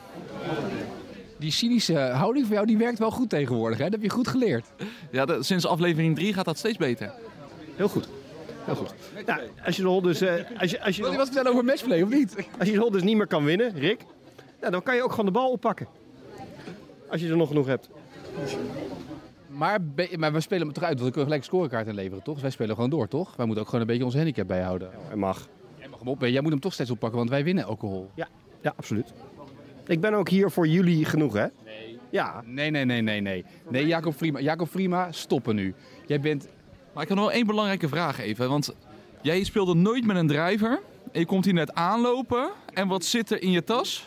Die 1.39 1.51
cynische 1.51 1.99
houding 1.99 2.47
van 2.47 2.55
jou, 2.55 2.67
die 2.67 2.77
werkt 2.77 2.99
wel 2.99 3.11
goed 3.11 3.31
tegenwoordig, 3.31 3.79
hè. 3.79 3.85
Dat 3.85 3.93
heb 3.93 4.03
je 4.03 4.11
goed 4.11 4.29
geleerd. 4.29 4.67
Ja, 5.11 5.25
dat- 5.25 5.45
sinds 5.47 5.67
aflevering 5.67 6.15
3 6.15 6.33
gaat 6.33 6.45
dat 6.45 6.59
steeds 6.59 6.77
beter. 6.77 7.13
Heel 7.77 7.89
goed. 7.89 8.09
Heel 8.65 8.75
goed. 8.75 8.95
Nou, 9.27 9.41
als 9.65 9.77
je 9.77 9.83
de 9.83 9.89
hol 9.89 10.01
dus, 10.03 10.21
eh, 10.21 10.33
als 10.61 10.71
je, 10.71 10.83
als 10.83 10.97
je, 10.97 11.03
Wil 11.03 11.11
je 11.11 11.17
wat 11.17 11.27
vertellen 11.27 11.51
over 11.53 11.65
matchplay, 11.65 12.03
of 12.03 12.09
niet? 12.09 12.35
als 12.59 12.69
je 12.69 12.75
de 12.75 12.81
hol 12.81 12.91
dus 12.91 13.03
niet 13.03 13.17
meer 13.17 13.27
kan 13.27 13.45
winnen, 13.45 13.73
Rick, 13.79 14.01
nou, 14.61 14.73
dan 14.73 14.83
kan 14.83 14.95
je 14.97 15.03
ook 15.03 15.11
gewoon 15.11 15.27
de 15.27 15.31
bal 15.33 15.51
oppakken. 15.51 15.87
Als 17.11 17.21
je 17.21 17.29
er 17.29 17.37
nog 17.37 17.49
genoeg 17.49 17.67
hebt. 17.67 17.89
Maar, 19.57 19.79
maar 20.17 20.33
we 20.33 20.41
spelen 20.41 20.65
hem 20.65 20.73
toch 20.73 20.83
uit, 20.85 20.93
want 21.01 21.05
we 21.07 21.11
kunnen 21.13 21.25
gelijk 21.25 21.41
een 21.41 21.49
scorekaart 21.57 21.87
inleveren, 21.87 22.23
toch? 22.23 22.33
Dus 22.35 22.43
wij 22.43 22.51
spelen 22.51 22.75
gewoon 22.75 22.91
door, 22.91 23.09
toch? 23.09 23.37
Wij 23.37 23.47
moeten 23.47 23.63
ook 23.65 23.71
gewoon 23.71 23.81
een 23.81 23.91
beetje 23.91 24.05
onze 24.05 24.17
handicap 24.17 24.47
bijhouden. 24.47 24.91
Het 25.09 25.19
mag. 25.19 25.49
Jij 25.79 25.89
mag 25.89 25.99
hem 25.99 26.09
op, 26.09 26.21
jij 26.21 26.41
moet 26.41 26.51
hem 26.51 26.61
toch 26.61 26.73
steeds 26.73 26.91
oppakken, 26.91 27.19
want 27.19 27.31
wij 27.31 27.45
winnen 27.45 27.65
elke 27.65 27.87
hol. 27.87 28.11
Ja, 28.15 28.29
ja, 28.61 28.73
absoluut. 28.77 29.13
Ik 29.87 30.01
ben 30.01 30.15
ook 30.15 30.29
hier 30.29 30.51
voor 30.51 30.67
jullie 30.69 31.05
genoeg, 31.05 31.33
hè? 31.33 31.47
Nee. 31.65 31.99
Ja, 32.11 32.43
Nee, 32.47 32.71
nee, 32.71 32.85
nee, 32.85 33.03
nee, 33.03 33.21
nee. 33.21 33.45
Nee, 33.71 33.87
Jacob 33.87 34.15
Frima, 34.15 34.41
Jacob 34.41 34.69
Frima 34.69 35.13
stoppen 35.13 35.55
nu. 35.55 35.75
Jij 36.07 36.21
bent... 36.21 36.49
Maar 36.93 37.03
ik 37.03 37.09
had 37.09 37.19
nog 37.19 37.27
wel 37.27 37.37
één 37.37 37.47
belangrijke 37.47 37.89
vraag 37.89 38.19
even. 38.21 38.49
Want 38.49 38.75
jij 39.23 39.45
speelde 39.45 39.75
nooit 39.75 40.07
met 40.07 40.17
een 40.17 40.27
driver. 40.27 40.81
En 41.13 41.21
je 41.21 41.27
komt 41.27 41.45
hier 41.45 41.55
net 41.55 41.75
aanlopen. 41.75 42.51
En 42.75 42.89
wat 42.89 43.05
zit 43.05 43.31
er 43.31 43.43
in 43.43 43.51
je 43.51 43.65
tas? 43.65 44.07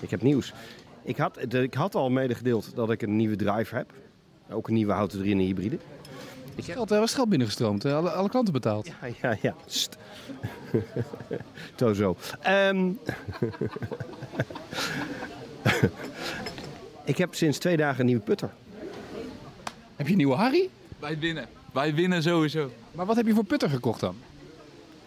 ik 0.00 0.10
heb 0.10 0.22
nieuws. 0.22 0.48
Ik 0.48 0.50
had, 0.52 0.56
de- 0.60 0.81
ik 1.02 1.74
had 1.74 1.94
al 1.94 2.10
medegedeeld 2.10 2.74
dat 2.74 2.90
ik 2.90 3.02
een 3.02 3.16
nieuwe 3.16 3.36
driver 3.36 3.76
heb. 3.76 3.92
Ook 4.50 4.68
een 4.68 4.74
nieuwe 4.74 4.92
houten 4.92 5.18
3 5.18 5.30
in 5.30 5.38
de 5.38 5.44
hybride. 5.44 5.78
Ik 6.54 6.64
geld, 6.64 6.90
er 6.90 6.98
was 6.98 7.14
geld 7.14 7.28
binnengestroomd, 7.28 7.82
hè? 7.82 7.94
alle, 7.94 8.10
alle 8.10 8.28
klanten 8.28 8.52
betaald. 8.52 8.86
Ja, 8.86 8.96
ja, 9.22 9.36
ja. 9.42 9.54
St. 9.66 9.96
Zo, 11.76 11.92
zo. 11.92 12.16
Ehm. 12.40 12.90
ik 17.04 17.18
heb 17.18 17.34
sinds 17.34 17.58
twee 17.58 17.76
dagen 17.76 18.00
een 18.00 18.06
nieuwe 18.06 18.22
putter. 18.22 18.50
Heb 19.96 20.06
je 20.06 20.12
een 20.12 20.18
nieuwe 20.18 20.34
Harry? 20.34 20.68
Wij 20.98 21.18
winnen. 21.18 21.46
Wij 21.72 21.94
winnen 21.94 22.22
sowieso. 22.22 22.70
Maar 22.92 23.06
wat 23.06 23.16
heb 23.16 23.26
je 23.26 23.34
voor 23.34 23.44
putter 23.44 23.68
gekocht 23.68 24.00
dan? 24.00 24.16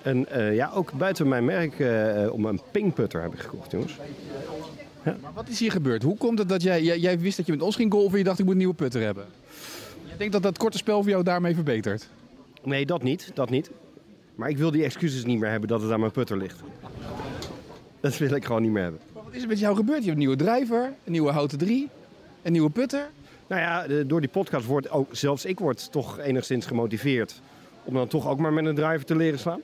En 0.02 0.30
eh, 0.30 0.56
ja, 0.56 0.72
ook 0.74 0.94
buiten 0.94 1.28
mijn 1.28 1.46
merk 1.46 1.80
eh, 1.80 2.34
om 2.34 2.46
een 2.46 2.62
pingputter 2.72 3.22
heb 3.22 3.34
ik 3.34 3.40
gekocht, 3.40 3.72
jongens. 3.72 3.98
Maar 5.06 5.34
wat 5.34 5.48
is 5.48 5.60
hier 5.60 5.72
gebeurd? 5.72 6.04
Hoe 6.04 6.18
komt 6.18 6.40
het 6.40 6.50
dat 6.50 6.62
jij, 6.62 6.84
jij, 6.84 7.00
jij 7.00 7.20
wist 7.20 7.38
dat 7.38 7.46
je 7.46 7.52
met 7.52 7.62
ons 7.62 7.76
ging 7.76 7.92
golven 7.92 8.12
en 8.12 8.18
je 8.18 8.24
dacht 8.24 8.40
ik 8.40 8.46
moet 8.46 8.54
een 8.54 8.60
nieuwe 8.60 8.74
putter 8.74 9.02
hebben? 9.02 9.26
Je 10.06 10.18
denkt 10.18 10.34
dat 10.34 10.44
dat 10.44 10.58
korte 10.58 10.78
spel 10.78 11.02
voor 11.02 11.10
jou 11.10 11.24
daarmee 11.24 11.54
verbetert? 11.54 12.10
Nee, 12.64 12.86
dat 12.86 13.04
niet, 13.04 13.32
dat 13.34 13.50
niet. 13.50 13.72
Maar 14.36 14.50
ik 14.50 14.58
wil 14.58 14.72
die 14.72 14.84
excuses 14.84 15.26
niet 15.26 15.40
meer 15.40 15.50
hebben 15.50 15.70
dat 15.70 15.82
het 15.82 15.92
aan 15.92 16.00
mijn 16.00 16.12
putter 16.12 16.38
ligt. 16.38 16.60
Dat 18.00 18.18
wil 18.18 18.32
ik 18.32 18.46
gewoon 18.46 18.62
niet 18.62 18.72
meer 18.72 18.82
hebben. 18.82 19.02
Maar 19.14 19.24
wat 19.24 19.34
is 19.34 19.42
er 19.42 19.48
met 19.48 19.60
jou 19.60 19.76
gebeurd? 19.76 20.04
Je 20.04 20.10
hebt 20.10 20.22
een 20.22 20.28
nieuwe 20.28 20.36
driver, 20.36 20.94
een 21.04 21.12
nieuwe 21.12 21.32
houten 21.32 21.58
3, 21.58 21.90
een 22.42 22.52
nieuwe 22.52 22.70
putter. 22.70 23.10
Nou 23.48 23.62
ja, 23.62 24.04
door 24.04 24.22
die 24.22 24.30
podcast 24.30 24.66
wordt 24.66 24.90
ook, 24.90 25.08
zelfs 25.12 25.46
ik 25.46 25.60
word 25.60 25.92
toch 25.92 26.20
enigszins 26.20 26.66
gemotiveerd 26.66 27.42
om 27.84 27.94
dan 27.94 28.08
toch 28.08 28.28
ook 28.28 28.40
maar 28.40 28.54
met 28.54 28.66
een 28.66 28.76
driver 28.76 29.06
te 29.06 29.16
leren 29.16 29.40
slaan. 29.40 29.62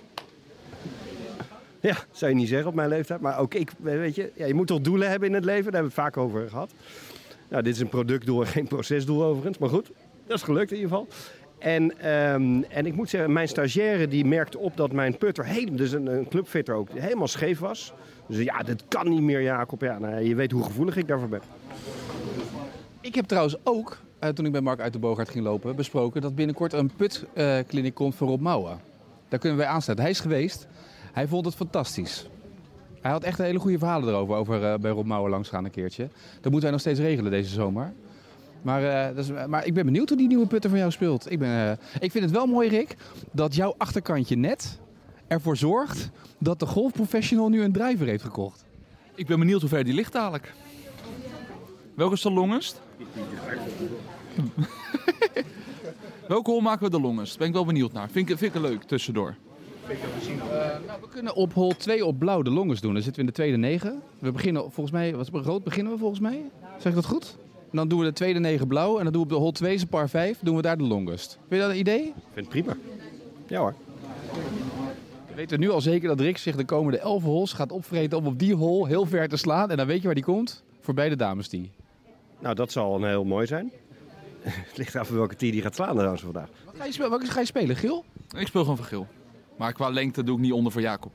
Ja, 1.89 1.95
zou 2.11 2.31
je 2.31 2.37
niet 2.37 2.47
zeggen 2.47 2.67
op 2.67 2.75
mijn 2.75 2.89
leeftijd. 2.89 3.21
Maar 3.21 3.39
ook 3.39 3.53
ik, 3.53 3.71
weet 3.79 4.15
je, 4.15 4.31
ja, 4.35 4.45
je 4.45 4.53
moet 4.53 4.67
toch 4.67 4.81
doelen 4.81 5.09
hebben 5.09 5.27
in 5.27 5.35
het 5.35 5.45
leven. 5.45 5.71
Daar 5.71 5.81
hebben 5.81 5.91
we 5.95 6.01
het 6.01 6.13
vaak 6.13 6.23
over 6.23 6.49
gehad. 6.49 6.71
Nou, 7.49 7.63
dit 7.63 7.75
is 7.75 7.81
een 7.81 7.89
productdoel 7.89 8.41
en 8.41 8.47
geen 8.47 8.67
procesdoel 8.67 9.23
overigens. 9.23 9.57
Maar 9.57 9.69
goed, 9.69 9.91
dat 10.27 10.37
is 10.37 10.43
gelukt 10.43 10.71
in 10.71 10.77
ieder 10.77 10.91
geval. 10.91 11.07
En, 11.59 11.99
ehm, 11.99 12.61
en 12.69 12.85
ik 12.85 12.95
moet 12.95 13.09
zeggen, 13.09 13.33
mijn 13.33 13.47
stagiaire 13.47 14.07
die 14.07 14.25
merkte 14.25 14.57
op 14.57 14.77
dat 14.77 14.91
mijn 14.91 15.17
putter, 15.17 15.45
heel, 15.45 15.75
dus 15.75 15.91
een, 15.91 16.27
clubfitter 16.29 16.75
ook, 16.75 16.89
helemaal 16.93 17.27
scheef 17.27 17.59
was. 17.59 17.93
Dus 18.27 18.43
ja, 18.43 18.63
dit 18.63 18.83
kan 18.87 19.09
niet 19.09 19.21
meer 19.21 19.41
Jacob. 19.41 19.81
Ja, 19.81 19.99
nou, 19.99 20.23
je 20.23 20.35
weet 20.35 20.51
hoe 20.51 20.63
gevoelig 20.63 20.97
ik 20.97 21.07
daarvoor 21.07 21.29
ben. 21.29 21.41
Ik 23.01 23.15
heb 23.15 23.25
trouwens 23.25 23.55
ook, 23.63 23.97
eh, 24.19 24.29
toen 24.29 24.45
ik 24.45 24.51
bij 24.51 24.61
Mark 24.61 24.79
uit 24.79 24.93
de 24.93 24.99
Boogaard 24.99 25.29
ging 25.29 25.43
lopen, 25.43 25.75
besproken 25.75 26.21
dat 26.21 26.35
binnenkort 26.35 26.73
een 26.73 26.91
putkliniek 26.95 27.95
komt 27.95 28.15
voor 28.15 28.27
Rob 28.27 28.41
Mouwen. 28.41 28.79
Daar 29.29 29.39
kunnen 29.39 29.57
wij 29.57 29.67
aansluiten. 29.67 30.05
Hij 30.05 30.13
is 30.13 30.19
geweest. 30.19 30.67
Hij 31.11 31.27
vond 31.27 31.45
het 31.45 31.55
fantastisch. 31.55 32.25
Hij 33.01 33.11
had 33.11 33.23
echt 33.23 33.37
hele 33.37 33.59
goede 33.59 33.77
verhalen 33.77 34.09
erover, 34.09 34.35
over 34.35 34.71
eh, 34.71 34.79
bij 34.79 34.91
Rob 34.91 35.05
Mouwen 35.05 35.31
langs 35.31 35.49
gaan 35.49 35.65
een 35.65 35.71
keertje. 35.71 36.09
Dat 36.33 36.51
moeten 36.51 36.61
wij 36.61 36.71
nog 36.71 36.79
steeds 36.79 36.99
regelen 36.99 37.31
deze 37.31 37.49
zomer. 37.49 37.93
Maar, 38.61 38.83
eh, 38.83 39.17
is, 39.17 39.31
maar 39.47 39.65
ik 39.65 39.73
ben 39.73 39.85
benieuwd 39.85 40.09
hoe 40.09 40.17
die 40.17 40.27
nieuwe 40.27 40.47
putter 40.47 40.69
van 40.69 40.79
jou 40.79 40.91
speelt. 40.91 41.31
Ik, 41.31 41.39
ben, 41.39 41.49
eh, 41.49 41.77
ik 41.99 42.11
vind 42.11 42.23
het 42.23 42.33
wel 42.33 42.45
mooi, 42.45 42.69
Rick, 42.69 42.95
dat 43.31 43.55
jouw 43.55 43.73
achterkantje 43.77 44.35
net 44.35 44.79
ervoor 45.27 45.57
zorgt 45.57 46.09
dat 46.37 46.59
de 46.59 46.65
golfprofessional 46.65 47.49
nu 47.49 47.63
een 47.63 47.71
driver 47.71 48.07
heeft 48.07 48.23
gekocht. 48.23 48.65
Ik 49.15 49.27
ben 49.27 49.39
benieuwd 49.39 49.61
hoe 49.61 49.69
ver 49.69 49.83
die 49.83 49.93
ligt 49.93 50.13
dadelijk. 50.13 50.53
Welke 51.95 52.13
is 52.13 52.21
de 52.21 52.31
longest? 52.31 52.81
Welke 56.27 56.51
hol 56.51 56.59
maken 56.59 56.85
we 56.85 56.89
de 56.89 57.01
longest? 57.01 57.37
Ben 57.37 57.47
ik 57.47 57.53
wel 57.53 57.65
benieuwd 57.65 57.91
naar. 57.91 58.09
Vind 58.09 58.29
ik, 58.29 58.37
vind 58.37 58.55
ik 58.55 58.61
leuk 58.61 58.83
tussendoor. 58.83 59.35
Nou, 60.87 61.01
we 61.01 61.07
kunnen 61.09 61.35
op 61.35 61.53
hol 61.53 61.75
2 61.75 62.05
op 62.05 62.19
blauw 62.19 62.41
de 62.41 62.49
longens 62.49 62.81
doen. 62.81 62.93
Dan 62.93 63.01
zitten 63.01 63.21
we 63.21 63.27
in 63.27 63.33
de 63.33 63.41
tweede 63.41 63.57
negen. 63.57 64.01
We 64.19 64.31
beginnen 64.31 64.61
volgens 64.61 64.91
mij, 64.91 65.15
wat 65.15 65.29
is 65.33 65.41
rood 65.41 65.63
beginnen 65.63 65.93
we 65.93 65.99
volgens 65.99 66.19
mij? 66.19 66.41
Zeg 66.77 66.91
ik 66.91 66.95
dat 66.95 67.05
goed? 67.05 67.35
En 67.71 67.77
dan 67.77 67.87
doen 67.87 67.99
we 67.99 68.05
de 68.05 68.13
tweede 68.13 68.39
negen 68.39 68.67
blauw 68.67 68.97
en 68.97 69.03
dan 69.03 69.13
doen 69.13 69.21
we 69.21 69.27
op 69.27 69.33
de 69.33 69.41
hol 69.41 69.51
2 69.51 69.77
zijn 69.77 69.89
par 69.89 70.09
5, 70.09 70.39
doen 70.41 70.55
we 70.55 70.61
daar 70.61 70.77
de 70.77 70.83
longest. 70.83 71.31
Vind 71.31 71.61
je 71.61 71.67
dat 71.67 71.69
een 71.69 71.79
idee? 71.79 72.01
Ik 72.01 72.13
vind 72.33 72.45
het 72.45 72.49
prima. 72.49 72.77
Ja 73.47 73.59
hoor. 73.59 73.73
We 75.27 75.35
weten 75.35 75.59
nu 75.59 75.69
al 75.69 75.81
zeker 75.81 76.07
dat 76.07 76.19
Rick 76.19 76.37
zich 76.37 76.55
de 76.55 76.65
komende 76.65 76.97
11 76.97 77.23
holes 77.23 77.53
gaat 77.53 77.71
opvreten 77.71 78.17
om 78.17 78.25
op 78.25 78.39
die 78.39 78.55
hol 78.55 78.85
heel 78.85 79.05
ver 79.05 79.27
te 79.27 79.37
slaan. 79.37 79.71
En 79.71 79.77
dan 79.77 79.87
weet 79.87 79.99
je 79.99 80.05
waar 80.05 80.15
die 80.15 80.23
komt? 80.23 80.63
Voorbij 80.81 81.09
de 81.09 81.15
dames 81.15 81.49
die. 81.49 81.71
Nou, 82.39 82.55
dat 82.55 82.71
zal 82.71 82.95
een 82.95 83.07
heel 83.07 83.23
mooi 83.23 83.47
zijn. 83.47 83.71
Het 84.41 84.77
ligt 84.77 84.95
af 84.95 85.09
welke 85.09 85.35
tee 85.35 85.51
die 85.51 85.61
gaat 85.61 85.75
slaan 85.75 85.95
trouwens 85.95 86.21
vandaag. 86.21 86.49
Wat 86.65 86.75
ga 86.77 86.85
je, 86.85 86.91
spelen? 86.91 87.09
Welke 87.09 87.25
ga 87.25 87.39
je 87.39 87.45
spelen, 87.45 87.75
Gil? 87.75 88.05
Ik 88.37 88.47
speel 88.47 88.61
gewoon 88.61 88.77
van 88.77 88.85
geel. 88.85 89.07
Maar 89.57 89.73
qua 89.73 89.89
lengte 89.89 90.23
doe 90.23 90.35
ik 90.35 90.41
niet 90.41 90.51
onder 90.51 90.71
voor 90.71 90.81
Jacob. 90.81 91.11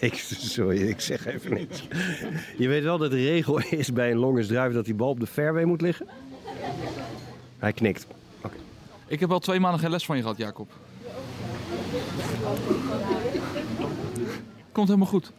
Ik, 0.00 0.14
sorry, 0.38 0.88
ik 0.88 1.00
zeg 1.00 1.26
even 1.26 1.54
niks. 1.54 1.88
Je 2.56 2.68
weet 2.68 2.82
wel 2.82 2.98
dat 2.98 3.10
de 3.10 3.16
regel 3.16 3.58
is 3.58 3.92
bij 3.92 4.10
een 4.10 4.18
longest 4.18 4.48
drive 4.48 4.72
dat 4.72 4.84
die 4.84 4.94
bal 4.94 5.08
op 5.08 5.20
de 5.20 5.26
fairway 5.26 5.64
moet 5.64 5.80
liggen? 5.80 6.08
Hij 7.58 7.72
knikt. 7.72 8.06
Ik 9.06 9.20
heb 9.20 9.32
al 9.32 9.38
twee 9.38 9.60
maanden 9.60 9.80
geen 9.80 9.90
les 9.90 10.04
van 10.04 10.16
je 10.16 10.22
gehad, 10.22 10.36
Jacob. 10.36 10.70
Komt 14.72 14.86
helemaal 14.88 15.08
goed. 15.08 15.32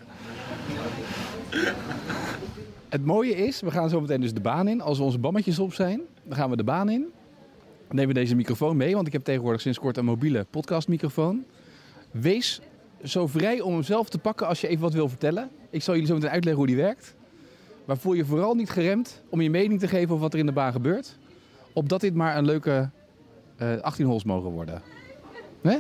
Het 2.90 3.06
mooie 3.06 3.36
is, 3.36 3.62
we 3.62 3.72
gaan 3.72 3.90
zo 3.90 4.02
meteen 4.02 4.22
dus 4.22 4.34
de 4.34 4.40
baan 4.40 4.68
in. 4.68 4.82
Als 4.82 5.00
onze 5.00 5.20
bammetjes 5.20 5.60
op 5.60 5.74
zijn, 5.74 6.02
dan 6.24 6.38
gaan 6.38 6.50
we 6.50 6.56
de 6.56 6.64
baan 6.64 6.90
in. 6.90 7.12
Nemen 7.90 8.16
deze 8.16 8.36
microfoon 8.36 8.78
mee, 8.78 8.96
want 8.96 9.08
ik 9.08 9.14
heb 9.14 9.24
tegenwoordig 9.24 9.62
sinds 9.62 9.80
kort 9.80 9.98
een 9.98 10.06
mobiele 10.06 10.46
podcastmicrofoon. 10.50 11.46
Wees 12.12 12.62
zo 13.04 13.28
vrij 13.28 13.62
om 13.62 13.74
hem 13.74 13.84
zelf 13.84 14.10
te 14.10 14.18
pakken 14.18 14.48
als 14.48 14.62
je 14.62 14.68
even 14.68 14.82
wat 14.82 14.94
wil 14.94 15.10
vertellen. 15.10 15.50
Ik 15.70 15.82
zal 15.82 15.94
jullie 15.94 16.10
zo 16.10 16.16
meteen 16.16 16.30
uitleggen 16.30 16.64
hoe 16.64 16.74
die 16.76 16.84
werkt. 16.84 17.16
Maar 17.86 17.98
voel 17.98 18.14
je 18.14 18.26
vooral 18.26 18.56
niet 18.56 18.70
geremd 18.70 19.24
om 19.30 19.42
je 19.42 19.50
mening 19.50 19.80
te 19.80 19.88
geven 19.88 20.10
over 20.10 20.20
wat 20.20 20.34
er 20.34 20.40
in 20.40 20.46
de 20.46 20.52
baan 20.52 20.72
gebeurt. 20.72 21.18
Opdat 21.74 22.02
dit 22.02 22.14
maar 22.14 22.38
een 22.38 22.46
leuke 22.46 22.90
eh 23.56 23.78
18 23.82 24.06
holes 24.06 24.24
mogen 24.24 24.50
worden. 24.50 24.82
Hè? 25.62 25.78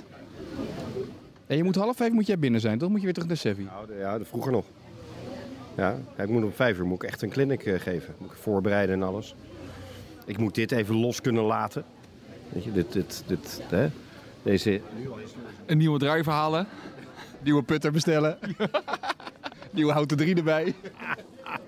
En 1.48 1.58
je 1.58 1.64
moet 1.64 1.76
half 1.76 1.96
vijf 1.96 2.12
moet 2.12 2.28
jij 2.28 2.40
binnen 2.40 2.62
zijn, 2.62 2.78
toch? 2.78 2.90
Moet 2.90 3.00
je 3.00 3.04
weer 3.04 3.14
terug 3.14 3.28
naar 3.28 3.38
Sevi. 3.38 3.64
Nou, 3.64 4.00
ja, 4.00 4.20
vroeger 4.24 4.52
nog. 4.52 4.66
Ja, 5.76 5.98
ik 6.18 6.30
moet 6.30 6.44
om 6.44 6.52
vijf 6.52 6.78
uur 6.78 6.86
moet 6.86 7.04
ik 7.04 7.10
echt 7.10 7.22
een 7.22 7.30
clinic 7.30 7.66
eh, 7.66 7.80
geven. 7.80 8.16
Moet 8.18 8.32
ik 8.32 8.38
voorbereiden 8.38 8.96
en 8.96 9.04
alles. 9.04 9.36
Ik 10.26 10.38
moet 10.38 10.56
dit 10.56 10.72
even 10.72 10.96
los 10.96 11.22
kunnen 11.22 11.44
laten. 11.44 11.84
Weet 12.50 12.64
je, 12.64 12.72
dit, 12.72 12.94
dit, 12.94 13.24
dit, 13.28 13.62
hè? 13.70 13.90
Deze, 14.44 14.82
Een 15.66 15.78
nieuwe 15.78 16.00
driver 16.00 16.32
halen. 16.32 16.68
Nieuwe 17.44 17.64
putter 17.64 17.92
bestellen. 17.92 18.38
Nieuwe 19.72 19.92
houten 19.92 20.18
drie 20.18 20.36
erbij. 20.36 20.74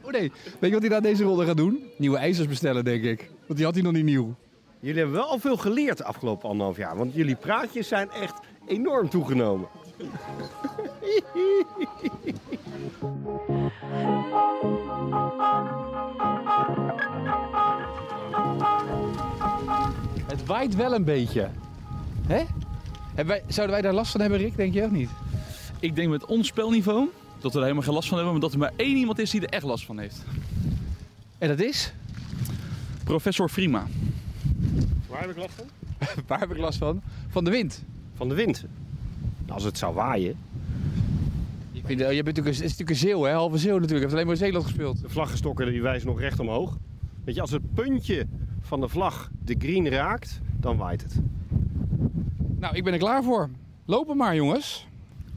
Oh 0.02 0.14
nee, 0.14 0.32
weet 0.60 0.70
je 0.70 0.72
wat 0.72 0.82
hij 0.82 0.90
na 0.90 1.00
deze 1.00 1.24
ronde 1.24 1.46
gaat 1.46 1.58
doen? 1.58 1.84
Nieuwe 1.98 2.18
ijzers 2.18 2.48
bestellen, 2.48 2.86
denk 2.86 3.04
ik. 3.04 3.30
Want 3.46 3.56
die 3.56 3.66
had 3.66 3.74
hij 3.74 3.84
nog 3.84 3.94
niet 3.94 4.04
nieuw. 4.04 4.36
Jullie 4.80 4.98
hebben 4.98 5.16
wel 5.16 5.30
al 5.30 5.40
veel 5.40 5.58
geleerd 5.58 5.98
de 5.98 6.04
afgelopen 6.04 6.50
anderhalf 6.50 6.78
jaar. 6.78 6.98
Want 6.98 7.14
jullie 7.14 7.36
praatjes 7.36 7.88
zijn 7.88 8.12
echt 8.12 8.40
enorm 8.68 9.10
toegenomen. 9.10 9.68
waait 20.48 20.76
wel 20.76 20.94
een 20.94 21.04
beetje. 21.04 21.50
Hè? 22.28 22.44
Wij, 23.26 23.44
zouden 23.48 23.76
wij 23.76 23.82
daar 23.82 23.94
last 23.94 24.12
van 24.12 24.22
hebben, 24.22 24.40
Rick, 24.40 24.56
denk 24.56 24.74
je 24.74 24.84
of 24.84 24.92
niet? 24.92 25.10
Ik 25.80 25.96
denk 25.96 26.10
met 26.10 26.26
ons 26.26 26.48
spelniveau 26.48 27.08
dat 27.40 27.52
we 27.52 27.58
er 27.58 27.64
helemaal 27.64 27.84
geen 27.84 27.94
last 27.94 28.08
van 28.08 28.18
hebben, 28.18 28.34
maar 28.36 28.44
dat 28.44 28.54
er 28.54 28.60
maar 28.60 28.74
één 28.76 28.98
iemand 28.98 29.20
is 29.20 29.30
die 29.32 29.42
er 29.42 29.50
echt 29.50 29.64
last 29.64 29.86
van 29.86 29.98
heeft. 30.00 30.26
En 31.38 31.48
dat 31.48 31.60
is? 31.60 31.94
Professor 33.04 33.50
Frima. 33.50 33.88
Waar 35.10 35.22
heb 35.22 35.30
ik 35.30 35.38
last 35.38 35.54
van? 35.56 35.66
Waar 36.28 36.40
heb 36.40 36.52
ik 36.52 36.58
last 36.58 36.78
van? 36.78 37.02
Van 37.28 37.44
de 37.44 37.52
wind. 37.52 37.84
Van 38.16 38.30
de 38.30 38.36
wind. 38.36 38.66
Als 39.48 39.64
het 39.64 39.78
zou 39.78 39.94
waaien. 39.94 40.36
Ik 41.72 41.84
vind, 41.86 42.02
eh, 42.02 42.08
je 42.16 42.24
bent 42.24 42.36
natuurlijk, 42.36 42.56
een- 42.56 42.64
het 42.64 42.72
is 42.72 42.78
natuurlijk 42.78 42.90
een 42.90 42.96
zeeuw, 43.10 43.22
hè? 43.24 43.32
halve 43.32 43.58
zeeuw 43.58 43.80
natuurlijk. 43.80 43.92
Je 43.94 44.00
hebt 44.00 44.14
alleen 44.14 44.26
maar 44.26 44.36
in 44.36 44.42
Zeeland 44.42 44.66
gespeeld. 44.66 45.02
De 45.02 45.10
vlaggenstokken 45.10 45.72
die 45.72 45.82
wijzen 45.82 46.08
nog 46.08 46.20
recht 46.20 46.40
omhoog. 46.40 46.78
Weet 47.24 47.36
je, 47.36 47.42
als 47.42 47.52
het 47.52 47.74
puntje 47.74 48.26
van 48.68 48.80
de 48.80 48.88
vlag 48.88 49.30
de 49.44 49.56
green 49.60 49.90
raakt, 49.90 50.42
dan 50.60 50.78
waait 50.78 51.02
het. 51.02 51.20
Nou, 52.60 52.76
ik 52.76 52.84
ben 52.84 52.94
er 52.94 53.00
klaar 53.00 53.24
voor. 53.24 53.50
Lopen 53.86 54.18
maar, 54.18 54.36
jongens. 54.36 54.88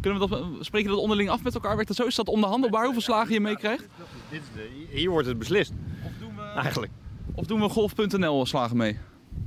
Kunnen 0.00 0.20
we 0.20 0.28
dat, 0.28 0.44
spreken 0.60 0.88
we 0.88 0.94
dat 0.94 1.02
onderling 1.02 1.28
af 1.30 1.42
met 1.42 1.54
elkaar? 1.54 1.74
Werkt 1.74 1.88
dat 1.88 1.96
zo? 1.96 2.06
Is 2.06 2.14
dat 2.14 2.28
onderhandelbaar 2.28 2.84
hoeveel 2.84 3.02
slagen 3.02 3.32
je 3.32 3.40
meekrijgt? 3.40 3.88
Dit 4.30 4.40
is 4.54 4.98
hier 4.98 5.10
wordt 5.10 5.26
het 5.26 5.38
beslist. 5.38 5.72
Of 6.04 6.12
doen 6.18 6.36
we, 6.36 6.42
Eigenlijk. 6.60 6.92
of 7.34 7.46
doen 7.46 7.60
we 7.60 7.68
golf.nl 7.68 8.46
slagen 8.46 8.76
mee? 8.76 8.98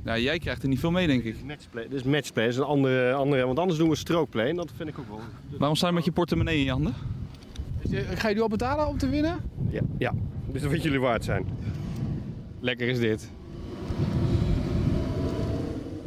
Ja, 0.04 0.18
jij 0.18 0.38
krijgt 0.38 0.62
er 0.62 0.68
niet 0.68 0.80
veel 0.80 0.90
mee, 0.90 1.06
denk 1.06 1.24
ik. 1.24 1.44
Matchplay. 1.44 1.88
Dit 1.88 1.92
is 1.92 2.02
matchplay. 2.02 2.44
Dat 2.44 2.54
is 2.54 2.60
een 2.60 2.66
andere, 2.66 3.12
andere, 3.12 3.46
want 3.46 3.58
anders 3.58 3.78
doen 3.78 3.88
we 3.88 3.96
strookplay. 3.96 4.48
En 4.48 4.56
dat 4.56 4.70
vind 4.76 4.88
ik 4.88 4.98
ook 4.98 5.08
wel. 5.08 5.20
Waarom 5.58 5.76
sta 5.76 5.86
je 5.86 5.92
met 5.92 6.04
je 6.04 6.12
portemonnee 6.12 6.58
in 6.58 6.64
je 6.64 6.70
handen? 6.70 6.94
Ga 7.92 8.28
je 8.28 8.34
nu 8.34 8.40
al 8.40 8.48
betalen 8.48 8.88
om 8.88 8.98
te 8.98 9.08
winnen? 9.08 9.40
Ja, 9.70 9.80
ja. 9.98 10.12
Dus 10.46 10.62
dat 10.62 10.70
wat 10.70 10.82
jullie 10.82 11.00
waard 11.00 11.24
zijn. 11.24 11.46
Lekker 12.60 12.88
is 12.88 12.98
dit. 12.98 13.30